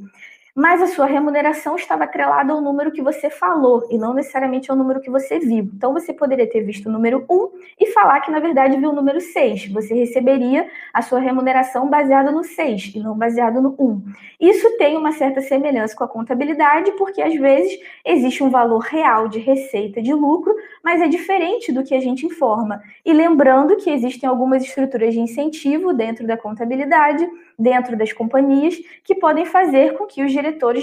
[0.57, 4.75] mas a sua remuneração estava atrelada ao número que você falou e não necessariamente ao
[4.75, 5.69] número que você viu.
[5.71, 7.49] Então você poderia ter visto o número 1
[7.79, 9.67] e falar que na verdade viu o número 6.
[9.67, 14.01] Você receberia a sua remuneração baseada no 6 e não baseado no 1.
[14.39, 19.27] Isso tem uma certa semelhança com a contabilidade, porque às vezes existe um valor real
[19.27, 22.81] de receita de lucro, mas é diferente do que a gente informa.
[23.05, 27.29] E lembrando que existem algumas estruturas de incentivo dentro da contabilidade,
[27.59, 30.31] dentro das companhias, que podem fazer com que os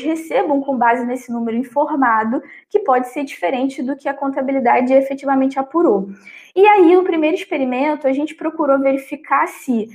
[0.02, 5.58] recebam com base nesse número informado, que pode ser diferente do que a contabilidade efetivamente
[5.58, 6.08] apurou.
[6.54, 9.88] E aí, no primeiro experimento, a gente procurou verificar se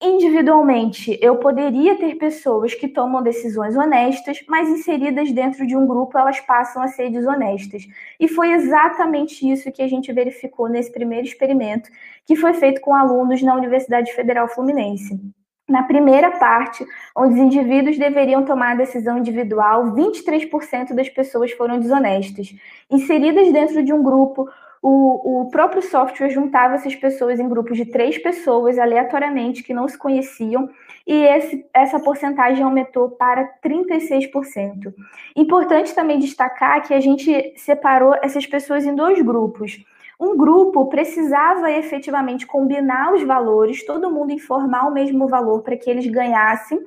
[0.00, 6.18] individualmente eu poderia ter pessoas que tomam decisões honestas, mas inseridas dentro de um grupo
[6.18, 7.86] elas passam a ser desonestas.
[8.20, 11.90] E foi exatamente isso que a gente verificou nesse primeiro experimento,
[12.26, 15.18] que foi feito com alunos na Universidade Federal Fluminense.
[15.66, 16.84] Na primeira parte,
[17.16, 22.54] onde os indivíduos deveriam tomar a decisão individual, 23% das pessoas foram desonestas.
[22.90, 24.46] Inseridas dentro de um grupo,
[24.82, 29.88] o, o próprio software juntava essas pessoas em grupos de três pessoas, aleatoriamente, que não
[29.88, 30.68] se conheciam,
[31.06, 34.92] e esse, essa porcentagem aumentou para 36%.
[35.34, 39.82] Importante também destacar que a gente separou essas pessoas em dois grupos
[40.24, 45.90] um grupo precisava efetivamente combinar os valores, todo mundo informar o mesmo valor para que
[45.90, 46.80] eles ganhassem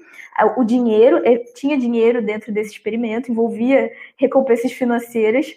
[0.56, 5.56] o dinheiro, eh, tinha dinheiro dentro desse experimento, envolvia recompensas financeiras.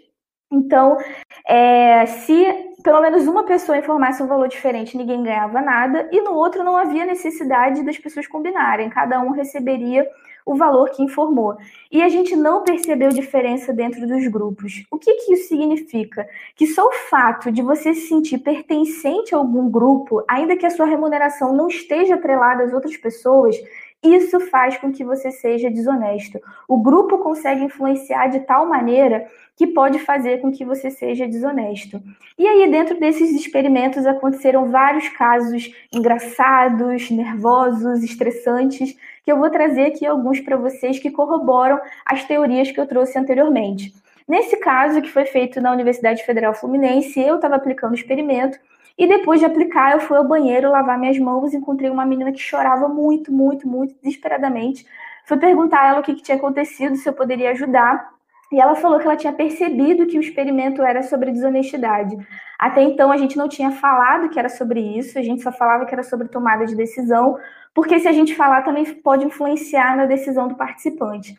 [0.53, 0.99] Então,
[1.47, 2.45] é, se
[2.83, 6.76] pelo menos uma pessoa informasse um valor diferente, ninguém ganhava nada, e no outro não
[6.76, 10.07] havia necessidade das pessoas combinarem, cada um receberia
[10.45, 11.57] o valor que informou.
[11.91, 14.84] E a gente não percebeu diferença dentro dos grupos.
[14.91, 16.26] O que, que isso significa?
[16.55, 20.70] Que só o fato de você se sentir pertencente a algum grupo, ainda que a
[20.70, 23.57] sua remuneração não esteja atrelada às outras pessoas,
[24.03, 26.41] isso faz com que você seja desonesto.
[26.66, 32.01] O grupo consegue influenciar de tal maneira que pode fazer com que você seja desonesto.
[32.38, 39.86] E aí, dentro desses experimentos, aconteceram vários casos engraçados, nervosos, estressantes, que eu vou trazer
[39.86, 43.92] aqui alguns para vocês que corroboram as teorias que eu trouxe anteriormente.
[44.26, 48.58] Nesse caso, que foi feito na Universidade Federal Fluminense, eu estava aplicando o experimento
[48.96, 52.38] e depois de aplicar, eu fui ao banheiro lavar minhas mãos, encontrei uma menina que
[52.38, 54.86] chorava muito, muito, muito, desesperadamente.
[55.24, 58.12] Fui perguntar a ela o que, que tinha acontecido, se eu poderia ajudar.
[58.53, 62.16] E ela falou que ela tinha percebido que o experimento era sobre desonestidade.
[62.59, 65.86] Até então a gente não tinha falado que era sobre isso, a gente só falava
[65.86, 67.38] que era sobre tomada de decisão,
[67.72, 71.38] porque se a gente falar também pode influenciar na decisão do participante.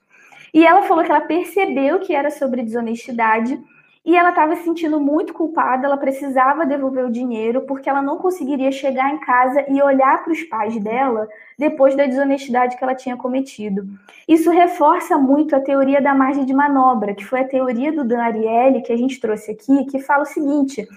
[0.53, 3.59] E ela falou que ela percebeu que era sobre desonestidade
[4.04, 8.18] e ela estava se sentindo muito culpada, ela precisava devolver o dinheiro porque ela não
[8.18, 11.28] conseguiria chegar em casa e olhar para os pais dela
[11.58, 13.86] depois da desonestidade que ela tinha cometido.
[14.28, 18.22] Isso reforça muito a teoria da margem de manobra, que foi a teoria do Dan
[18.22, 20.88] Ariely que a gente trouxe aqui, que fala o seguinte: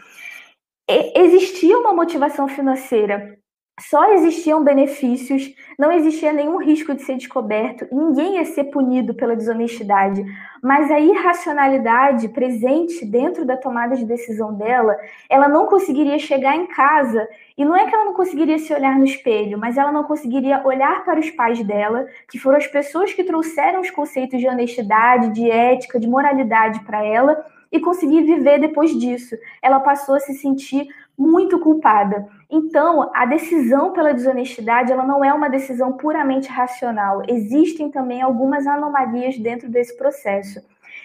[0.89, 3.39] existia uma motivação financeira
[3.81, 9.35] só existiam benefícios, não existia nenhum risco de ser descoberto, ninguém ia ser punido pela
[9.35, 10.25] desonestidade,
[10.63, 14.97] mas a irracionalidade presente dentro da tomada de decisão dela,
[15.29, 18.97] ela não conseguiria chegar em casa, e não é que ela não conseguiria se olhar
[18.97, 23.13] no espelho, mas ela não conseguiria olhar para os pais dela, que foram as pessoas
[23.13, 28.61] que trouxeram os conceitos de honestidade, de ética, de moralidade para ela, e conseguir viver
[28.61, 29.37] depois disso.
[29.61, 30.87] Ela passou a se sentir
[31.17, 32.29] muito culpada.
[32.51, 37.23] Então, a decisão pela desonestidade, ela não é uma decisão puramente racional.
[37.29, 40.61] Existem também algumas anomalias dentro desse processo.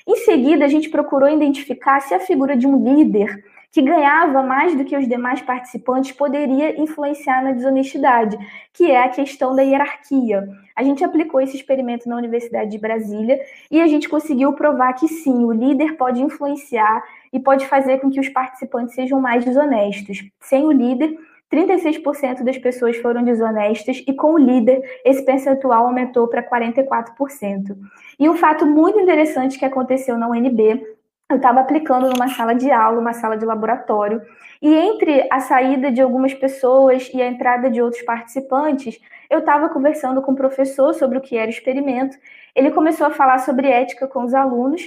[0.08, 4.76] Em seguida, a gente procurou identificar se a figura de um líder que ganhava mais
[4.76, 8.38] do que os demais participantes poderia influenciar na desonestidade,
[8.74, 10.48] que é a questão da hierarquia.
[10.76, 13.40] A gente aplicou esse experimento na Universidade de Brasília
[13.70, 18.10] e a gente conseguiu provar que sim, o líder pode influenciar e pode fazer com
[18.10, 20.24] que os participantes sejam mais desonestos.
[20.40, 21.16] Sem o líder,
[21.52, 27.76] 36% das pessoas foram desonestas e com o líder esse percentual aumentou para 44%.
[28.20, 30.82] E um fato muito interessante que aconteceu na UNB,
[31.30, 34.22] eu estava aplicando numa sala de aula, uma sala de laboratório,
[34.62, 39.00] e entre a saída de algumas pessoas e a entrada de outros participantes,
[39.30, 42.18] eu estava conversando com o professor sobre o que era o experimento.
[42.56, 44.82] Ele começou a falar sobre ética com os alunos,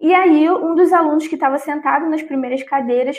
[0.00, 3.18] e aí um dos alunos que estava sentado nas primeiras cadeiras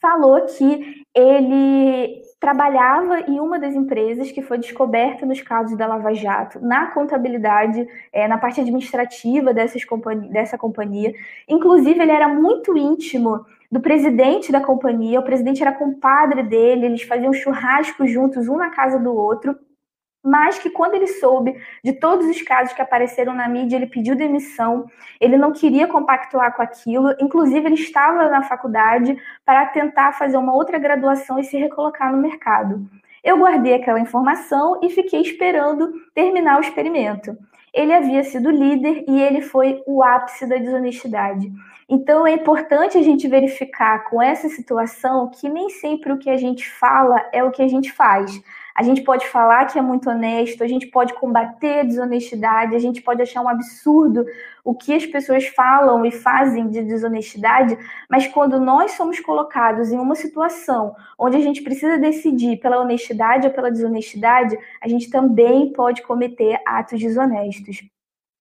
[0.00, 6.14] falou que ele trabalhava em uma das empresas que foi descoberta nos casos da Lava
[6.14, 9.82] Jato, na contabilidade, é, na parte administrativa dessas
[10.30, 11.12] dessa companhia.
[11.48, 17.02] Inclusive, ele era muito íntimo do presidente da companhia, o presidente era compadre dele, eles
[17.02, 19.56] faziam churrasco juntos, um na casa do outro
[20.22, 24.14] mas que quando ele soube de todos os casos que apareceram na mídia, ele pediu
[24.14, 24.86] demissão,
[25.20, 30.54] ele não queria compactuar com aquilo, inclusive ele estava na faculdade para tentar fazer uma
[30.54, 32.86] outra graduação e se recolocar no mercado.
[33.22, 37.36] Eu guardei aquela informação e fiquei esperando terminar o experimento.
[37.72, 41.52] Ele havia sido líder e ele foi o ápice da desonestidade.
[41.88, 46.36] Então é importante a gente verificar com essa situação que nem sempre o que a
[46.36, 48.40] gente fala é o que a gente faz.
[48.74, 52.78] A gente pode falar que é muito honesto, a gente pode combater a desonestidade, a
[52.78, 54.24] gente pode achar um absurdo
[54.64, 57.76] o que as pessoas falam e fazem de desonestidade,
[58.08, 63.46] mas quando nós somos colocados em uma situação onde a gente precisa decidir pela honestidade
[63.46, 67.82] ou pela desonestidade, a gente também pode cometer atos desonestos.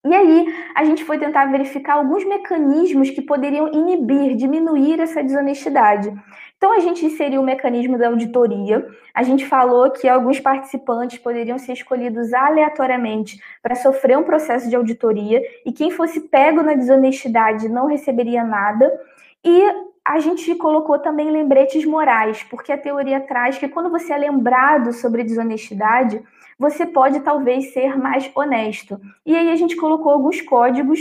[0.07, 6.15] E aí, a gente foi tentar verificar alguns mecanismos que poderiam inibir, diminuir essa desonestidade.
[6.57, 8.87] Então, a gente inseriu o mecanismo da auditoria.
[9.13, 14.77] A gente falou que alguns participantes poderiam ser escolhidos aleatoriamente para sofrer um processo de
[14.77, 18.89] auditoria e quem fosse pego na desonestidade não receberia nada.
[19.45, 19.61] E
[20.05, 24.93] a gente colocou também lembretes morais, porque a teoria traz que quando você é lembrado
[24.93, 26.23] sobre desonestidade,
[26.59, 29.01] você pode talvez ser mais honesto.
[29.25, 31.01] E aí a gente colocou alguns códigos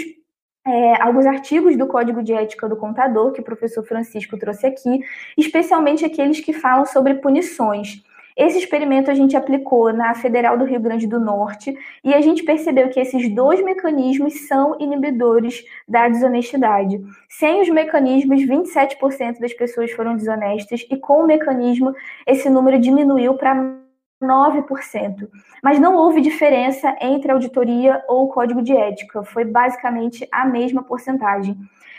[0.67, 4.99] é, alguns artigos do Código de Ética do Contador, que o professor Francisco trouxe aqui,
[5.37, 8.03] especialmente aqueles que falam sobre punições.
[8.35, 12.43] Esse experimento a gente aplicou na Federal do Rio Grande do Norte e a gente
[12.43, 17.01] percebeu que esses dois mecanismos são inibidores da desonestidade.
[17.29, 21.93] Sem os mecanismos, 27% das pessoas foram desonestas e com o mecanismo,
[22.27, 23.84] esse número diminuiu para
[24.21, 25.29] 9%.
[25.63, 31.57] Mas não houve diferença entre auditoria ou código de ética, foi basicamente a mesma porcentagem.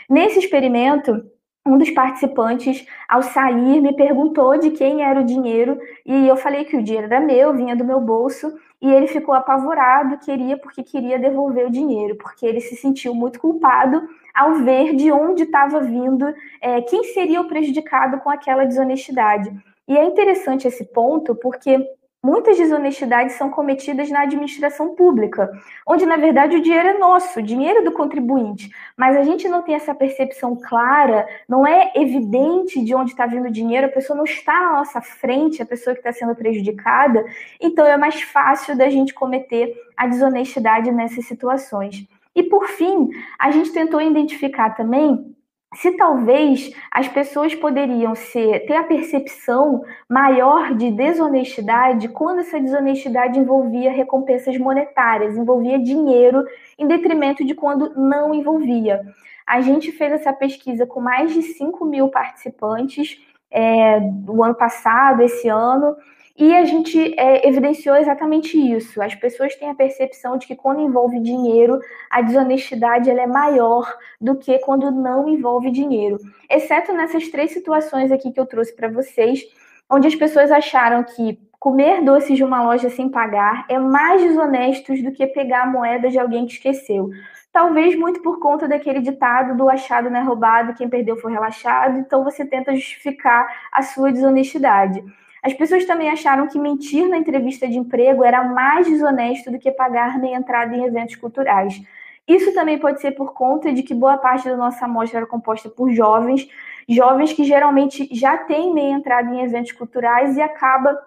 [0.09, 1.25] Nesse experimento,
[1.65, 6.63] um dos participantes, ao sair, me perguntou de quem era o dinheiro e eu falei
[6.63, 10.83] que o dinheiro era meu, vinha do meu bolso, e ele ficou apavorado, queria porque
[10.83, 15.81] queria devolver o dinheiro, porque ele se sentiu muito culpado ao ver de onde estava
[15.81, 19.51] vindo, é, quem seria o prejudicado com aquela desonestidade.
[19.87, 21.83] E é interessante esse ponto, porque
[22.27, 25.49] Muitas desonestidades são cometidas na administração pública,
[25.87, 29.61] onde na verdade o dinheiro é nosso, o dinheiro do contribuinte, mas a gente não
[29.61, 34.17] tem essa percepção clara, não é evidente de onde está vindo o dinheiro, a pessoa
[34.17, 37.23] não está na nossa frente, a pessoa que está sendo prejudicada,
[37.61, 42.05] então é mais fácil da gente cometer a desonestidade nessas situações.
[42.35, 43.09] E por fim,
[43.39, 45.33] a gente tentou identificar também
[45.75, 53.37] se talvez as pessoas poderiam ser, ter a percepção maior de desonestidade quando essa desonestidade
[53.37, 56.45] envolvia recompensas monetárias, envolvia dinheiro,
[56.79, 59.01] em detrimento de quando não envolvia.
[59.45, 65.21] A gente fez essa pesquisa com mais de 5 mil participantes é, do ano passado,
[65.21, 65.95] esse ano,
[66.37, 69.01] e a gente é, evidenciou exatamente isso.
[69.01, 71.79] As pessoas têm a percepção de que quando envolve dinheiro,
[72.11, 76.17] a desonestidade ela é maior do que quando não envolve dinheiro.
[76.47, 79.41] Exceto nessas três situações aqui que eu trouxe para vocês,
[79.89, 84.93] onde as pessoas acharam que comer doces de uma loja sem pagar é mais desonesto
[85.01, 87.09] do que pegar a moeda de alguém que esqueceu.
[87.51, 91.97] Talvez muito por conta daquele ditado do achado não é roubado, quem perdeu foi relaxado,
[91.97, 95.03] então você tenta justificar a sua desonestidade.
[95.43, 99.71] As pessoas também acharam que mentir na entrevista de emprego era mais desonesto do que
[99.71, 101.81] pagar meia entrada em eventos culturais.
[102.27, 105.69] Isso também pode ser por conta de que boa parte da nossa amostra era composta
[105.69, 106.47] por jovens,
[106.89, 110.97] jovens que geralmente já têm meia entrada em eventos culturais e acaba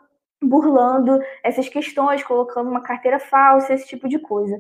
[0.43, 4.59] burlando essas questões, colocando uma carteira falsa, esse tipo de coisa.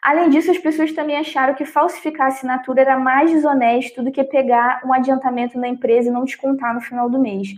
[0.00, 4.22] Além disso, as pessoas também acharam que falsificar a assinatura era mais desonesto do que
[4.24, 7.48] pegar um adiantamento na empresa e não descontar no final do mês.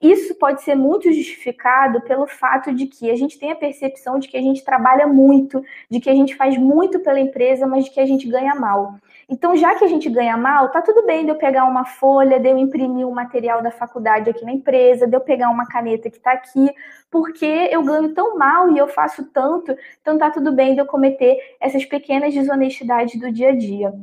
[0.00, 4.28] Isso pode ser muito justificado pelo fato de que a gente tem a percepção de
[4.28, 7.90] que a gente trabalha muito, de que a gente faz muito pela empresa, mas de
[7.90, 8.94] que a gente ganha mal.
[9.28, 12.38] Então, já que a gente ganha mal, tá tudo bem de eu pegar uma folha,
[12.38, 16.10] de eu imprimir um material da faculdade aqui na empresa, de eu pegar uma caneta
[16.10, 16.70] que está aqui,
[17.10, 20.86] porque eu ganho tão mal e eu faço tanto, então tá tudo bem de eu
[20.86, 23.94] cometer essas pequenas desonestidades do dia a dia.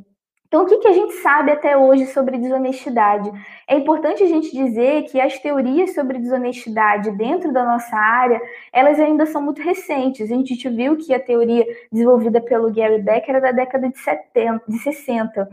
[0.52, 3.32] Então, o que, que a gente sabe até hoje sobre desonestidade?
[3.66, 8.42] É importante a gente dizer que as teorias sobre desonestidade dentro da nossa área,
[8.74, 10.30] elas ainda são muito recentes.
[10.30, 14.62] A gente viu que a teoria desenvolvida pelo Gary Becker era da década de, 70,
[14.68, 15.50] de 60.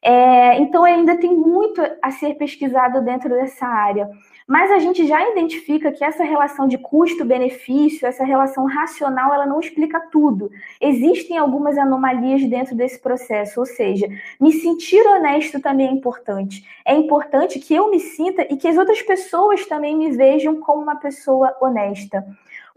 [0.00, 4.08] É, então, ainda tem muito a ser pesquisado dentro dessa área.
[4.48, 9.60] Mas a gente já identifica que essa relação de custo-benefício, essa relação racional, ela não
[9.60, 10.50] explica tudo.
[10.80, 14.08] Existem algumas anomalias dentro desse processo, ou seja,
[14.40, 16.66] me sentir honesto também é importante.
[16.82, 20.82] É importante que eu me sinta e que as outras pessoas também me vejam como
[20.82, 22.24] uma pessoa honesta.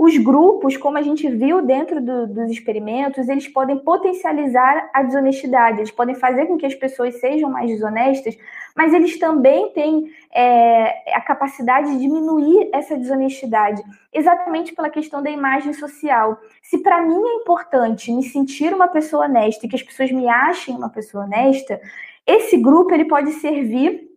[0.04, 5.78] Os grupos, como a gente viu dentro do, dos experimentos, eles podem potencializar a desonestidade,
[5.78, 8.36] eles podem fazer com que as pessoas sejam mais desonestas,
[8.76, 15.30] mas eles também têm é, a capacidade de diminuir essa desonestidade, exatamente pela questão da
[15.30, 16.36] imagem social.
[16.64, 20.28] Se para mim é importante me sentir uma pessoa honesta e que as pessoas me
[20.28, 21.80] achem uma pessoa honesta,
[22.26, 24.11] esse grupo ele pode servir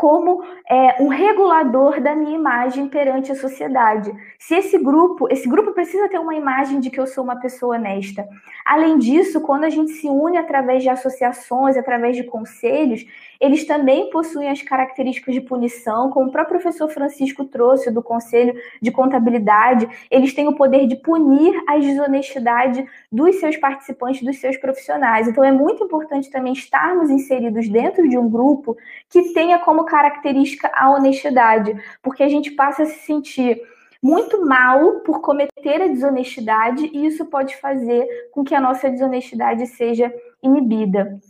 [0.00, 4.10] como é, um regulador da minha imagem perante a sociedade.
[4.38, 7.76] Se esse grupo, esse grupo precisa ter uma imagem de que eu sou uma pessoa
[7.76, 8.26] honesta.
[8.64, 13.04] Além disso, quando a gente se une através de associações, através de conselhos,
[13.40, 18.54] eles também possuem as características de punição, como o próprio professor Francisco trouxe do Conselho
[18.82, 24.56] de Contabilidade, eles têm o poder de punir a desonestidade dos seus participantes, dos seus
[24.58, 25.26] profissionais.
[25.26, 28.76] Então é muito importante também estarmos inseridos dentro de um grupo
[29.08, 33.60] que tenha como característica a honestidade, porque a gente passa a se sentir
[34.02, 39.66] muito mal por cometer a desonestidade e isso pode fazer com que a nossa desonestidade
[39.66, 40.12] seja
[40.42, 41.20] inibida.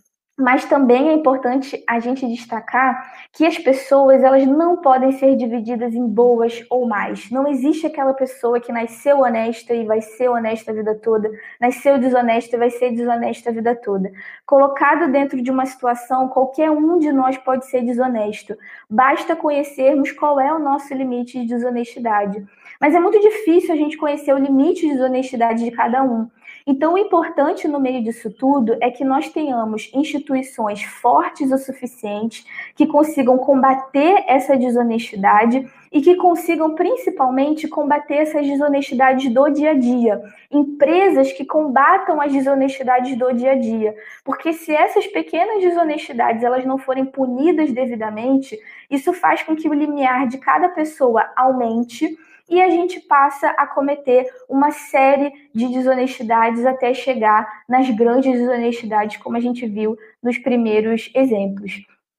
[0.41, 5.95] Mas também é importante a gente destacar que as pessoas elas não podem ser divididas
[5.95, 7.31] em boas ou más.
[7.31, 11.31] Não existe aquela pessoa que nasceu honesta e vai ser honesta a vida toda,
[11.61, 14.11] nasceu desonesta e vai ser desonesta a vida toda.
[14.47, 18.57] Colocado dentro de uma situação, qualquer um de nós pode ser desonesto.
[18.89, 22.43] Basta conhecermos qual é o nosso limite de desonestidade.
[22.81, 26.31] Mas é muito difícil a gente conhecer o limite de desonestidade de cada um.
[26.67, 32.45] Então, o importante no meio disso tudo é que nós tenhamos instituições fortes o suficiente
[32.75, 39.75] que consigam combater essa desonestidade e que consigam principalmente combater essas desonestidades do dia a
[39.75, 40.23] dia.
[40.51, 43.95] Empresas que combatam as desonestidades do dia a dia.
[44.25, 49.75] Porque se essas pequenas desonestidades elas não forem punidas devidamente, isso faz com que o
[49.75, 52.17] limiar de cada pessoa aumente
[52.51, 59.19] e a gente passa a cometer uma série de desonestidades até chegar nas grandes desonestidades,
[59.19, 61.73] como a gente viu nos primeiros exemplos.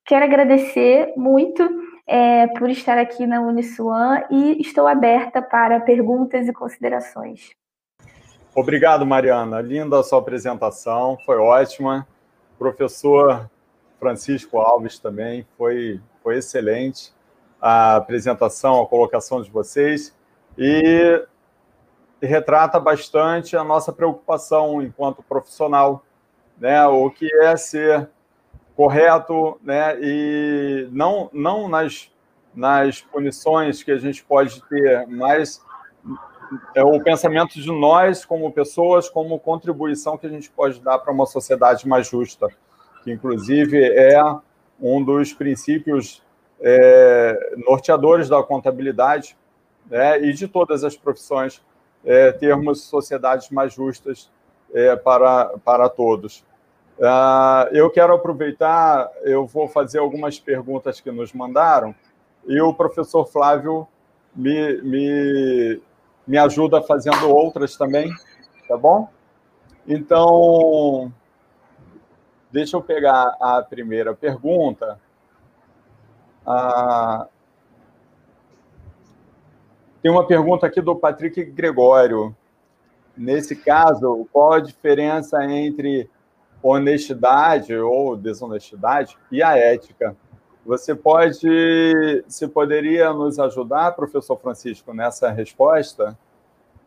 [0.05, 1.69] Quero agradecer muito
[2.07, 7.49] é, por estar aqui na Uniswan e estou aberta para perguntas e considerações.
[8.55, 9.61] Obrigado, Mariana.
[9.61, 12.07] Linda a sua apresentação, foi ótima.
[12.57, 13.49] Professor
[13.99, 17.13] Francisco Alves também, foi, foi excelente
[17.61, 20.13] a apresentação, a colocação de vocês
[20.57, 21.25] e
[22.21, 26.03] retrata bastante a nossa preocupação enquanto profissional,
[26.57, 26.85] né?
[26.85, 28.09] O que é ser
[28.75, 29.97] correto, né?
[30.01, 32.11] E não não nas
[32.53, 35.63] nas punições que a gente pode ter, mas
[36.75, 41.13] é o pensamento de nós como pessoas, como contribuição que a gente pode dar para
[41.13, 42.49] uma sociedade mais justa,
[43.03, 44.21] que inclusive é
[44.79, 46.21] um dos princípios
[46.59, 49.37] é, norteadores da contabilidade,
[49.89, 51.61] né, e de todas as profissões,
[52.03, 54.29] é, termos sociedades mais justas
[54.73, 56.43] é, para, para todos.
[56.97, 61.95] Uh, eu quero aproveitar, eu vou fazer algumas perguntas que nos mandaram,
[62.45, 63.87] e o professor Flávio
[64.35, 65.81] me, me,
[66.27, 68.11] me ajuda fazendo outras também,
[68.67, 69.09] tá bom?
[69.87, 71.11] Então,
[72.51, 74.99] deixa eu pegar a primeira pergunta.
[76.45, 77.27] Uh,
[80.01, 82.35] tem uma pergunta aqui do Patrick Gregório.
[83.15, 86.09] Nesse caso, qual a diferença entre
[86.63, 90.15] honestidade ou desonestidade e a ética?
[90.65, 96.17] Você pode, você poderia nos ajudar, professor Francisco, nessa resposta?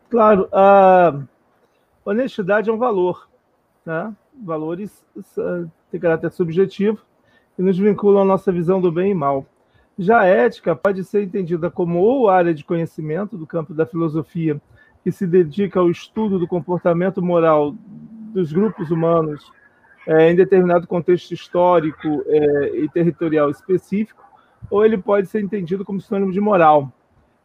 [0.09, 1.13] Claro, a
[2.05, 3.27] honestidade é um valor,
[3.85, 4.13] né?
[4.43, 5.05] Valores
[5.91, 7.01] têm caráter subjetivo
[7.57, 9.45] e nos vinculam à nossa visão do bem e mal.
[9.97, 14.61] Já a ética pode ser entendida como ou área de conhecimento do campo da filosofia
[15.03, 17.75] que se dedica ao estudo do comportamento moral
[18.33, 19.51] dos grupos humanos
[20.07, 24.23] é, em determinado contexto histórico é, e territorial específico,
[24.69, 26.91] ou ele pode ser entendido como sinônimo de moral.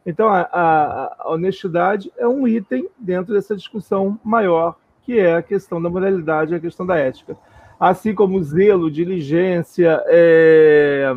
[0.05, 5.41] Então, a, a, a honestidade é um item dentro dessa discussão maior, que é a
[5.41, 7.37] questão da moralidade, a questão da ética.
[7.79, 11.15] Assim como zelo, diligência, é,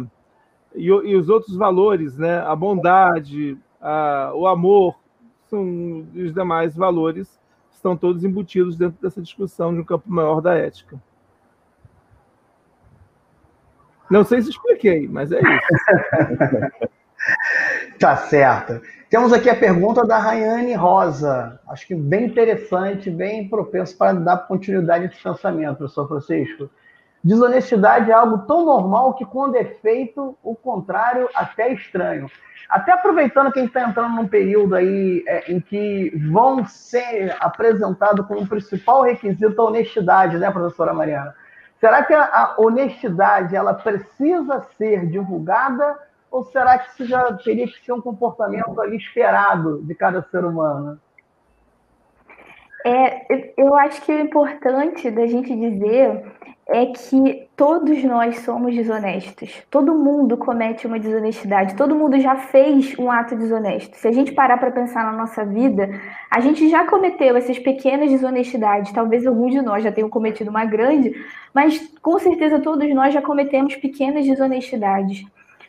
[0.75, 2.39] e, e os outros valores, né?
[2.41, 4.99] A bondade, a, o amor,
[5.47, 7.39] são os demais valores
[7.85, 10.99] estão todos embutidos dentro dessa discussão de um campo maior da ética.
[14.11, 16.89] Não sei se expliquei, mas é isso.
[18.01, 18.81] tá certo.
[19.11, 21.61] Temos aqui a pergunta da Rayane Rosa.
[21.69, 26.71] Acho que bem interessante, bem propenso para dar continuidade esse pensamento, professor Francisco.
[27.25, 32.31] Desonestidade é algo tão normal que, quando é feito, o contrário até é estranho.
[32.69, 37.35] Até aproveitando que a gente está entrando num período aí é, em que vão ser
[37.41, 41.35] apresentado como principal requisito a honestidade, né, professora Mariana?
[41.81, 45.99] Será que a, a honestidade ela precisa ser divulgada
[46.31, 50.45] ou será que isso já teria que ser um comportamento ali esperado de cada ser
[50.45, 51.01] humano?
[52.85, 56.23] É, eu acho que o importante da gente dizer
[56.67, 59.63] é que todos nós somos desonestos.
[59.71, 61.77] Todo mundo comete uma desonestidade.
[61.77, 63.97] Todo mundo já fez um ato desonesto.
[63.97, 65.89] Se a gente parar para pensar na nossa vida,
[66.31, 68.93] a gente já cometeu essas pequenas desonestidades.
[68.93, 71.15] Talvez alguns de nós já tenham cometido uma grande,
[71.55, 75.25] mas com certeza todos nós já cometemos pequenas desonestidades.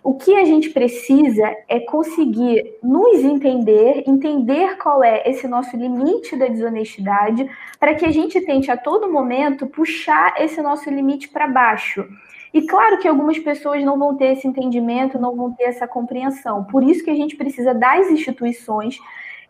[0.05, 6.35] O que a gente precisa é conseguir nos entender, entender qual é esse nosso limite
[6.35, 7.49] da desonestidade,
[7.79, 12.07] para que a gente tente a todo momento puxar esse nosso limite para baixo.
[12.53, 16.65] E claro que algumas pessoas não vão ter esse entendimento, não vão ter essa compreensão.
[16.65, 18.99] Por isso que a gente precisa das instituições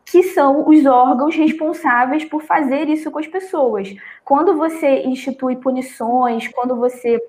[0.06, 3.94] que são os órgãos responsáveis por fazer isso com as pessoas.
[4.24, 7.22] Quando você institui punições, quando você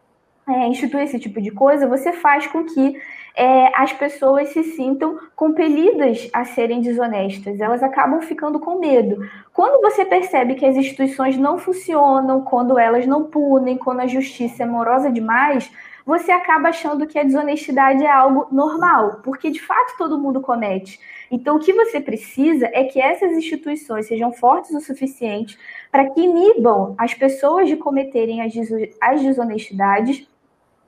[0.49, 2.97] é, institui esse tipo de coisa, você faz com que
[3.35, 9.29] é, as pessoas se sintam compelidas a serem desonestas, elas acabam ficando com medo.
[9.53, 14.63] Quando você percebe que as instituições não funcionam, quando elas não punem, quando a justiça
[14.63, 15.71] é morosa demais,
[16.07, 21.01] você acaba achando que a desonestidade é algo normal, porque de fato todo mundo comete.
[21.29, 25.59] Então, o que você precisa é que essas instituições sejam fortes o suficiente
[25.91, 30.29] para que inibam as pessoas de cometerem as desonestidades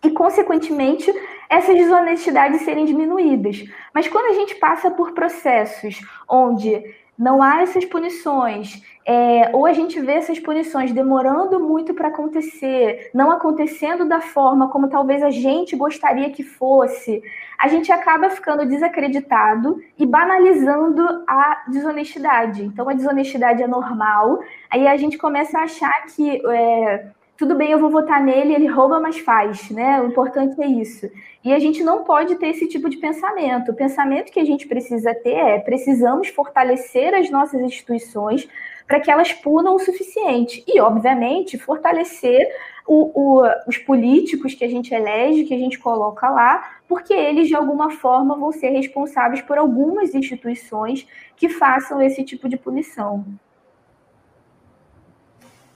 [0.03, 1.13] e, consequentemente,
[1.49, 3.65] essas desonestidades serem diminuídas.
[3.95, 6.83] Mas quando a gente passa por processos onde
[7.19, 13.11] não há essas punições, é, ou a gente vê essas punições demorando muito para acontecer,
[13.13, 17.21] não acontecendo da forma como talvez a gente gostaria que fosse,
[17.59, 22.63] a gente acaba ficando desacreditado e banalizando a desonestidade.
[22.63, 24.39] Então, a desonestidade é normal,
[24.71, 26.41] aí a gente começa a achar que.
[26.47, 30.01] É, tudo bem, eu vou votar nele, ele rouba, mas faz, né?
[30.03, 31.09] O importante é isso.
[31.45, 33.71] E a gente não pode ter esse tipo de pensamento.
[33.71, 38.49] O pensamento que a gente precisa ter é: precisamos fortalecer as nossas instituições
[38.89, 40.65] para que elas punam o suficiente.
[40.67, 42.45] E, obviamente, fortalecer
[42.85, 47.47] o, o, os políticos que a gente elege, que a gente coloca lá, porque eles,
[47.47, 53.25] de alguma forma, vão ser responsáveis por algumas instituições que façam esse tipo de punição.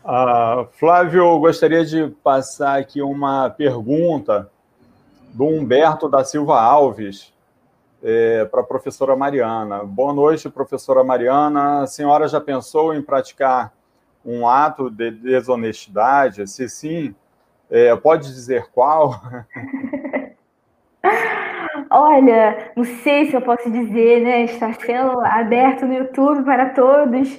[0.05, 4.51] Uh, Flávio, gostaria de passar aqui uma pergunta
[5.33, 7.33] do Humberto da Silva Alves
[8.03, 9.85] é, para a professora Mariana.
[9.85, 11.83] Boa noite, professora Mariana.
[11.83, 13.73] A senhora já pensou em praticar
[14.27, 16.49] um ato de desonestidade?
[16.49, 17.15] Se sim,
[17.71, 19.21] é, pode dizer qual?
[21.89, 24.43] Olha, não sei se eu posso dizer, né?
[24.43, 27.39] Está sendo aberto no YouTube para todos,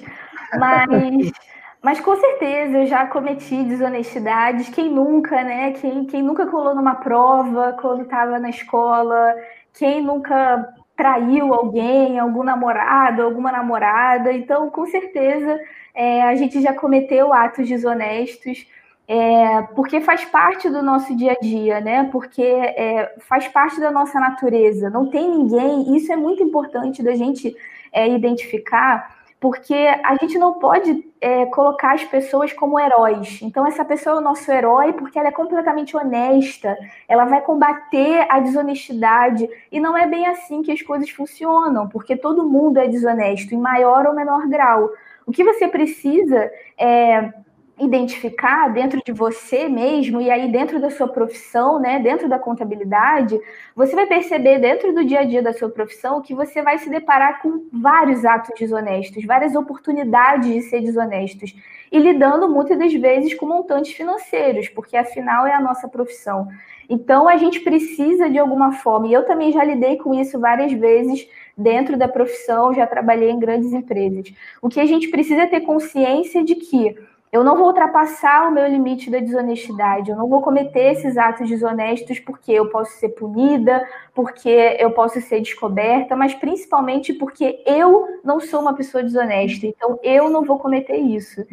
[0.58, 1.32] mas
[1.84, 4.70] mas com certeza eu já cometi desonestidades.
[4.70, 5.72] Quem nunca, né?
[5.72, 9.34] Quem, quem nunca colou numa prova quando estava na escola?
[9.74, 14.32] Quem nunca traiu alguém, algum namorado, alguma namorada?
[14.32, 15.60] Então, com certeza,
[15.94, 18.66] é, a gente já cometeu atos desonestos.
[19.06, 22.08] É, porque faz parte do nosso dia a dia, né?
[22.10, 24.88] Porque é, faz parte da nossa natureza.
[24.88, 27.54] Não tem ninguém, isso é muito importante da gente
[27.92, 29.13] é, identificar,
[29.44, 33.42] porque a gente não pode é, colocar as pessoas como heróis.
[33.42, 36.74] Então, essa pessoa é o nosso herói porque ela é completamente honesta,
[37.06, 42.16] ela vai combater a desonestidade, e não é bem assim que as coisas funcionam, porque
[42.16, 44.88] todo mundo é desonesto, em maior ou menor grau.
[45.26, 47.30] O que você precisa é
[47.78, 53.38] identificar dentro de você mesmo e aí dentro da sua profissão, né, dentro da contabilidade,
[53.74, 56.88] você vai perceber dentro do dia a dia da sua profissão que você vai se
[56.88, 61.54] deparar com vários atos desonestos, várias oportunidades de ser desonestos
[61.90, 66.48] e lidando muitas das vezes com montantes financeiros, porque afinal é a nossa profissão.
[66.88, 70.72] Então a gente precisa de alguma forma, e eu também já lidei com isso várias
[70.72, 74.32] vezes dentro da profissão, já trabalhei em grandes empresas.
[74.60, 76.96] O que a gente precisa é ter consciência de que
[77.34, 81.48] eu não vou ultrapassar o meu limite da desonestidade, eu não vou cometer esses atos
[81.48, 88.20] desonestos porque eu posso ser punida, porque eu posso ser descoberta, mas principalmente porque eu
[88.22, 91.44] não sou uma pessoa desonesta, então eu não vou cometer isso.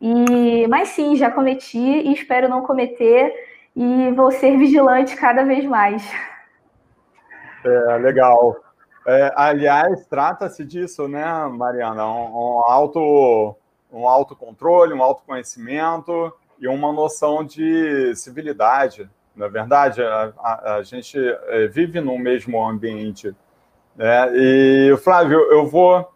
[0.00, 3.30] E, mas sim, já cometi e espero não cometer.
[3.76, 6.02] e vou ser vigilante cada vez mais.
[7.62, 8.56] É, legal.
[9.06, 11.22] É, aliás, trata-se disso, né,
[11.52, 12.06] Mariana?
[12.06, 12.62] Um, um,
[13.92, 19.08] um autocontrole, um autoconhecimento e uma noção de civilidade.
[19.34, 23.34] Na é verdade, a, a, a gente é, vive no mesmo ambiente.
[23.94, 24.32] Né?
[24.34, 26.10] E, Flávio, eu vou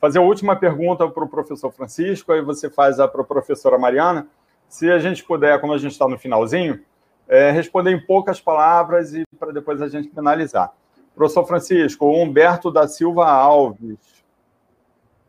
[0.00, 3.78] fazer a última pergunta para o professor Francisco, aí você faz a para a professora
[3.78, 4.26] Mariana.
[4.68, 6.80] Se a gente puder, como a gente está no finalzinho,
[7.28, 10.72] é, responder em poucas palavras e para depois a gente finalizar.
[11.14, 14.24] Professor Francisco, Humberto da Silva Alves.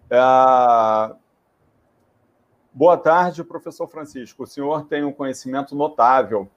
[0.09, 0.17] É...
[2.75, 4.43] Boa tarde, professor Francisco.
[4.43, 6.49] O senhor tem um conhecimento notável.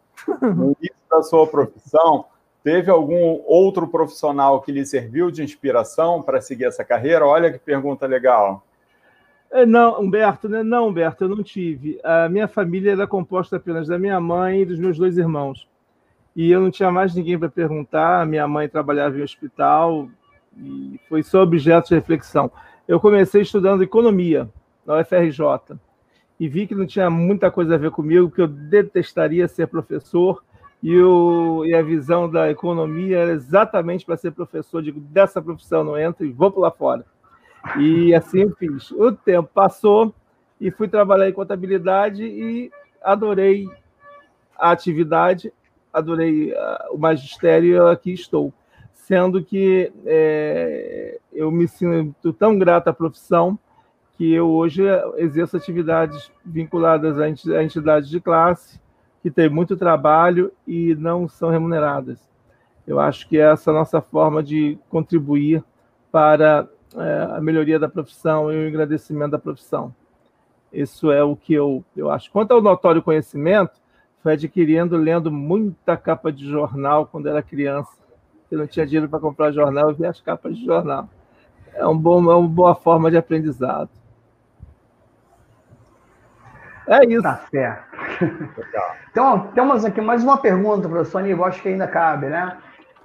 [0.43, 2.25] No início da sua profissão,
[2.64, 7.25] teve algum outro profissional que lhe serviu de inspiração para seguir essa carreira?
[7.25, 8.64] Olha que pergunta legal.
[9.49, 10.64] É, não, Humberto, né?
[10.64, 12.01] não, Humberto, eu não tive.
[12.03, 15.69] A minha família era composta apenas da minha mãe e dos meus dois irmãos
[16.39, 18.25] e eu não tinha mais ninguém para perguntar.
[18.25, 20.09] Minha mãe trabalhava em hospital
[20.57, 22.49] e foi só objeto de reflexão.
[22.87, 24.49] Eu comecei estudando economia
[24.87, 25.77] na UFRJ
[26.39, 30.43] e vi que não tinha muita coisa a ver comigo, que eu detestaria ser professor
[30.82, 34.82] e, o, e a visão da economia era exatamente para ser professor.
[34.82, 37.05] Digo, dessa profissão não entro e vou pular fora.
[37.78, 38.91] E assim eu fiz.
[38.93, 40.14] O tempo passou
[40.61, 42.70] e fui trabalhar em contabilidade e
[43.03, 43.68] adorei
[44.57, 45.53] a atividade,
[45.93, 48.53] adorei uh, o magistério e aqui estou.
[48.93, 53.59] Sendo que é, eu me sinto tão grato à profissão
[54.19, 54.83] que eu hoje
[55.16, 58.81] exerço atividades vinculadas a entidades de classe
[59.23, 62.19] que têm muito trabalho e não são remuneradas.
[62.85, 65.62] Eu acho que essa é a nossa forma de contribuir
[66.11, 69.95] para é, a melhoria da profissão e o engrandecimento da profissão.
[70.73, 72.29] Isso é o que eu, eu acho.
[72.33, 73.81] Quanto ao notório conhecimento,
[74.21, 77.97] foi adquirindo, lendo muita capa de jornal quando era criança.
[78.51, 81.09] Eu não tinha dinheiro para comprar jornal, eu via as capas de jornal.
[81.73, 83.91] É, um bom, é uma boa forma de aprendizado.
[86.89, 87.22] É isso.
[87.22, 87.84] Tá certo.
[89.11, 92.57] então, temos aqui mais uma pergunta, professor Aníbal, acho que ainda cabe, né?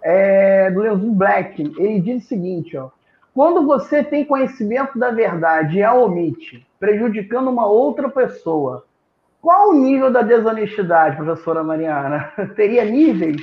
[0.01, 1.61] É, do Leozinho Black.
[1.77, 2.89] Ele diz o seguinte, ó.
[3.33, 8.85] Quando você tem conhecimento da verdade e a omite, prejudicando uma outra pessoa,
[9.41, 12.31] qual o nível da desonestidade, professora Mariana?
[12.55, 13.41] Teria níveis?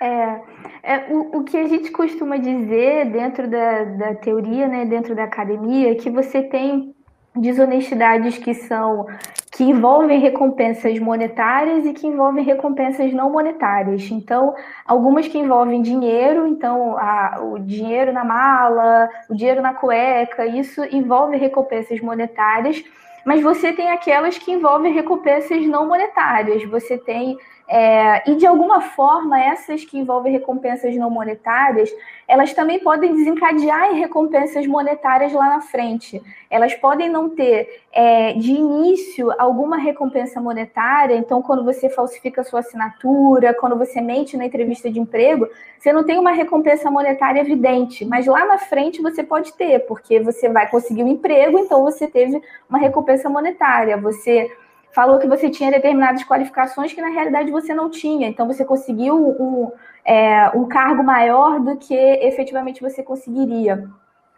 [0.00, 0.40] É,
[0.82, 5.24] é o, o, que a gente costuma dizer dentro da, da teoria, né, dentro da
[5.24, 6.94] academia, é que você tem
[7.34, 9.06] desonestidades que são
[9.50, 14.10] que envolvem recompensas monetárias e que envolvem recompensas não monetárias.
[14.10, 14.54] Então,
[14.86, 20.82] algumas que envolvem dinheiro, então a, o dinheiro na mala, o dinheiro na cueca, isso
[20.90, 22.82] envolve recompensas monetárias
[23.24, 26.64] mas você tem aquelas que envolvem recompensas não monetárias.
[26.64, 27.38] Você tem
[27.68, 31.90] é, e de alguma forma, essas que envolvem recompensas não monetárias,
[32.28, 36.22] elas também podem desencadear em recompensas monetárias lá na frente.
[36.50, 42.60] Elas podem não ter é, de início alguma recompensa monetária, então, quando você falsifica sua
[42.60, 45.48] assinatura, quando você mente na entrevista de emprego,
[45.78, 50.20] você não tem uma recompensa monetária evidente, mas lá na frente você pode ter, porque
[50.20, 53.96] você vai conseguir um emprego, então você teve uma recompensa monetária.
[53.96, 54.50] Você
[54.92, 58.28] falou que você tinha determinadas qualificações que na realidade você não tinha.
[58.28, 59.72] Então você conseguiu um,
[60.04, 63.88] é, um cargo maior do que efetivamente você conseguiria.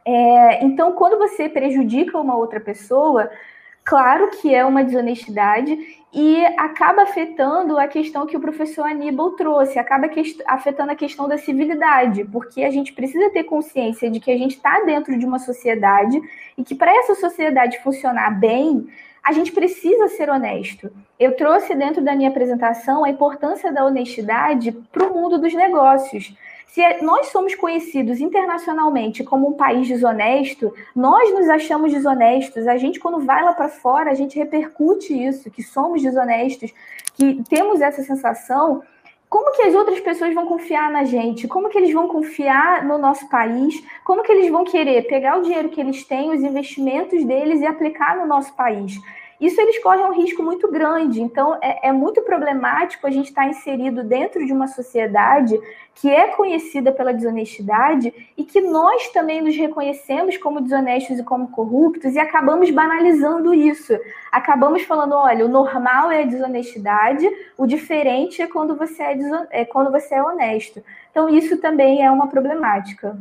[0.05, 3.31] É, então, quando você prejudica uma outra pessoa,
[3.83, 5.77] claro que é uma desonestidade
[6.13, 10.09] e acaba afetando a questão que o professor Aníbal trouxe, acaba
[10.47, 14.57] afetando a questão da civilidade, porque a gente precisa ter consciência de que a gente
[14.57, 16.21] está dentro de uma sociedade
[16.57, 18.87] e que para essa sociedade funcionar bem,
[19.25, 20.93] a gente precisa ser honesto.
[21.19, 26.37] Eu trouxe dentro da minha apresentação a importância da honestidade para o mundo dos negócios.
[26.67, 32.67] Se é, nós somos conhecidos internacionalmente como um país desonesto, nós nos achamos desonestos.
[32.67, 36.75] A gente, quando vai lá para fora, a gente repercute isso, que somos desonestos,
[37.15, 38.83] que temos essa sensação
[39.35, 41.49] como que as outras pessoas vão confiar na gente?
[41.49, 43.85] Como que eles vão confiar no nosso país?
[44.05, 47.67] Como que eles vão querer pegar o dinheiro que eles têm, os investimentos deles e
[47.67, 48.93] aplicar no nosso país?
[49.45, 51.21] Isso eles correm um risco muito grande.
[51.21, 55.61] Então, é, é muito problemático a gente estar inserido dentro de uma sociedade
[55.95, 61.51] que é conhecida pela desonestidade e que nós também nos reconhecemos como desonestos e como
[61.51, 63.93] corruptos e acabamos banalizando isso.
[64.33, 67.29] Acabamos falando, olha, o normal é a desonestidade,
[67.59, 69.17] o diferente é quando você é,
[69.51, 70.83] é quando você é honesto.
[71.11, 73.17] Então, isso também é uma problemática.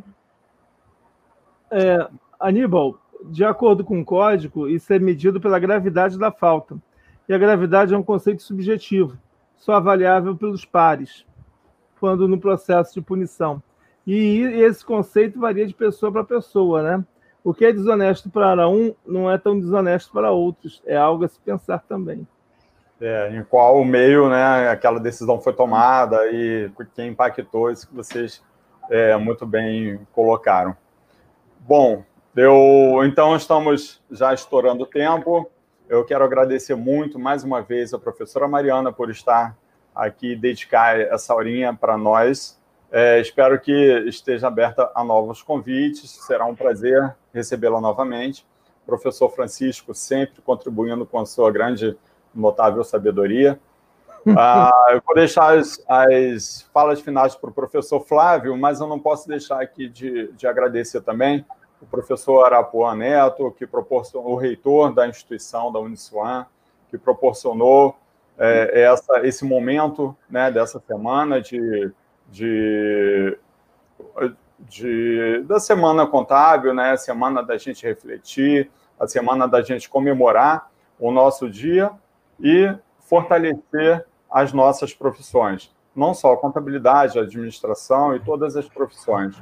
[1.69, 2.07] É,
[2.39, 2.97] Aníbal,
[3.29, 6.75] de acordo com o código, isso é medido pela gravidade da falta.
[7.27, 9.17] e a gravidade é um conceito subjetivo,
[9.55, 11.25] só avaliável pelos pares,
[11.99, 13.61] quando no processo de punição.
[14.05, 17.05] E esse conceito varia de pessoa para pessoa, né?
[17.43, 20.81] O que é desonesto para um não é tão desonesto para outros.
[20.85, 22.27] É algo a se pensar também.
[23.01, 28.41] É, em qual meio né, aquela decisão foi tomada e quem impactou isso que vocês
[28.89, 30.75] é, muito bem colocaram.
[31.59, 32.03] Bom,
[32.35, 35.49] eu, então estamos já estourando o tempo.
[35.87, 39.55] Eu quero agradecer muito mais uma vez a professora Mariana por estar
[39.93, 42.59] aqui e dedicar essa horinha para nós.
[42.91, 43.71] É, espero que
[44.07, 46.09] esteja aberta a novos convites.
[46.09, 48.45] Será um prazer recebê-la novamente.
[48.85, 51.95] Professor Francisco, sempre contribuindo com a sua grande,
[52.33, 53.59] notável sabedoria.
[54.37, 58.97] Ah, eu vou deixar as, as falas finais para o professor Flávio, mas eu não
[58.97, 61.45] posso deixar aqui de, de agradecer também
[61.83, 66.45] o professor Arapuã Neto, que proporcionou, o reitor da instituição, da Uniswan,
[66.89, 67.95] que proporcionou
[68.37, 71.93] é, essa, esse momento né, dessa semana de
[72.33, 73.37] de,
[74.59, 76.91] de, da semana contábil, né?
[76.91, 81.91] A semana da gente refletir, a semana da gente comemorar o nosso dia
[82.39, 89.39] e fortalecer as nossas profissões, não só a contabilidade, a administração e todas as profissões.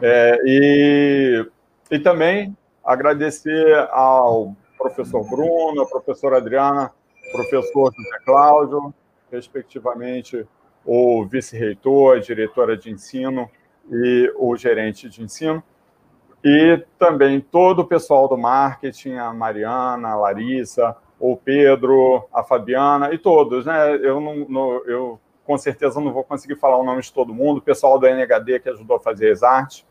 [0.00, 1.46] É, e,
[1.90, 6.92] e também agradecer ao professor Bruno, à professora Adriana,
[7.32, 8.94] professor José Cláudio,
[9.30, 10.46] respectivamente
[10.84, 13.50] o vice-reitor, a diretora de ensino
[13.90, 15.62] e o gerente de ensino.
[16.42, 23.12] E também todo o pessoal do marketing, a Mariana, a Larissa, o Pedro, a Fabiana
[23.12, 23.94] e todos, né?
[23.96, 27.58] Eu, não, não, eu com certeza não vou conseguir falar o nome de todo mundo,
[27.58, 29.84] o pessoal do NHD que ajudou a fazer as artes,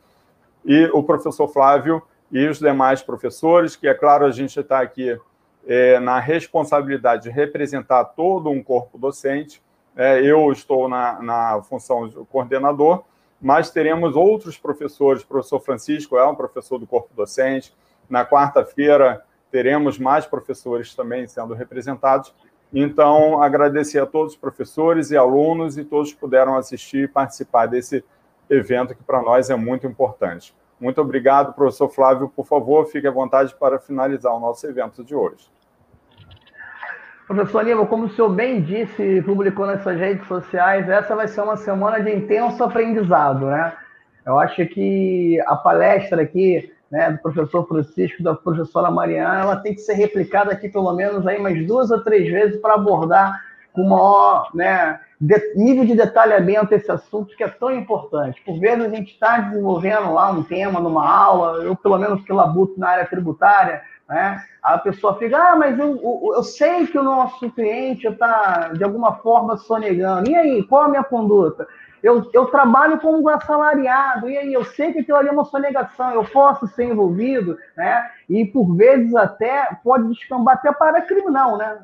[0.65, 2.01] e o professor Flávio
[2.31, 5.19] e os demais professores, que é claro a gente está aqui
[5.67, 9.61] é, na responsabilidade de representar todo um corpo docente,
[9.95, 13.03] é, eu estou na, na função de coordenador,
[13.41, 15.23] mas teremos outros professores.
[15.23, 17.73] O professor Francisco é um professor do corpo docente.
[18.09, 22.33] Na quarta-feira teremos mais professores também sendo representados.
[22.73, 27.65] Então, agradecer a todos os professores e alunos e todos que puderam assistir e participar
[27.65, 28.05] desse evento
[28.95, 30.53] que para nós é muito importante.
[30.79, 32.29] Muito obrigado, professor Flávio.
[32.29, 35.49] Por favor, fique à vontade para finalizar o nosso evento de hoje.
[37.27, 41.27] Professor Aníbal, como o senhor bem disse e publicou nas suas redes sociais, essa vai
[41.27, 43.73] ser uma semana de intenso aprendizado, né?
[44.25, 49.75] Eu acho que a palestra aqui, né, do professor Francisco, da professora Mariana, ela tem
[49.75, 53.39] que ser replicada aqui pelo menos aí umas duas ou três vezes para abordar
[53.73, 58.41] com maior né, de, nível de detalhamento esse assunto que é tão importante.
[58.45, 62.31] Por vezes a gente está desenvolvendo lá um tema numa aula, eu pelo menos que
[62.31, 64.41] labuto na área tributária, né?
[64.63, 68.83] A pessoa fica, ah, mas eu, eu, eu sei que o nosso cliente está, de
[68.83, 70.29] alguma forma, sonegando.
[70.29, 71.67] E aí, qual a minha conduta?
[72.01, 76.11] Eu, eu trabalho como assalariado, e aí eu sei que aquilo ali é uma sonegação,
[76.11, 78.09] eu posso ser envolvido, né?
[78.29, 81.77] E por vezes até pode descambar até para criminal, né?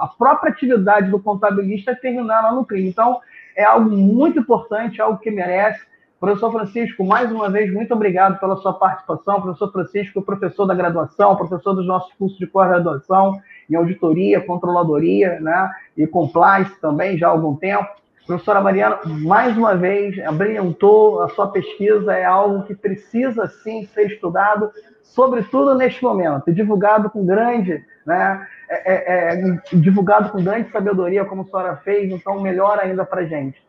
[0.00, 2.88] A própria atividade do contabilista é terminar lá no crime.
[2.88, 3.20] Então,
[3.56, 5.80] é algo muito importante, algo que merece.
[6.18, 9.40] Professor Francisco, mais uma vez, muito obrigado pela sua participação.
[9.40, 13.40] Professor Francisco, professor da graduação, professor dos nossos cursos de pós-graduação
[13.70, 17.88] em auditoria, controladoria né, e compliance também, já há algum tempo.
[18.26, 24.06] Professora Mariana, mais uma vez, brilhantou a sua pesquisa, é algo que precisa sim ser
[24.06, 24.70] estudado,
[25.02, 31.42] sobretudo neste momento, divulgado com grande, né, é, é, é, divulgado com grande sabedoria, como
[31.42, 33.60] a senhora fez, então melhor ainda para a gente.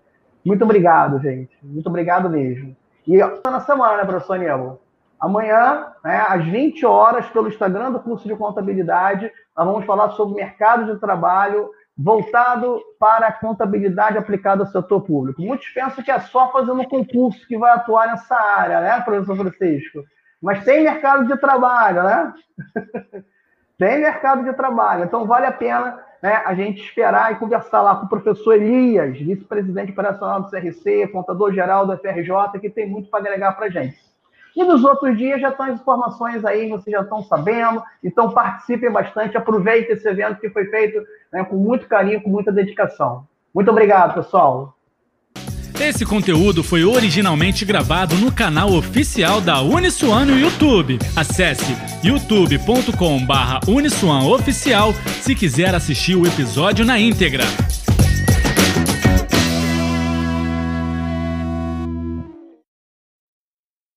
[0.46, 1.58] Muito obrigado, gente.
[1.64, 2.76] Muito obrigado mesmo.
[3.08, 4.82] E na semana, né, professor Aníbal?
[5.20, 10.36] Amanhã, né, às 20 horas, pelo Instagram do curso de contabilidade, nós vamos falar sobre
[10.36, 15.42] mercado de trabalho voltado para a contabilidade aplicada ao setor público.
[15.42, 20.04] Muitos pensam que é só fazendo concurso que vai atuar nessa área, né, professor Francisco?
[20.42, 22.34] Mas tem mercado de trabalho, né?
[23.78, 25.04] tem mercado de trabalho.
[25.04, 29.18] Então, vale a pena né, a gente esperar e conversar lá com o professor Elias,
[29.18, 34.11] vice-presidente operacional do CRC, contador-geral do FRJ, que tem muito para agregar para a gente.
[34.56, 38.92] E nos outros dias já estão as informações aí, vocês já estão sabendo, então participem
[38.92, 43.26] bastante, aproveitem esse evento que foi feito né, com muito carinho, com muita dedicação.
[43.54, 44.76] Muito obrigado, pessoal.
[45.80, 51.00] Esse conteúdo foi originalmente gravado no canal oficial da Uniswan no YouTube.
[51.16, 57.46] Acesse youtube.com/uniswanoficial se quiser assistir o episódio na íntegra.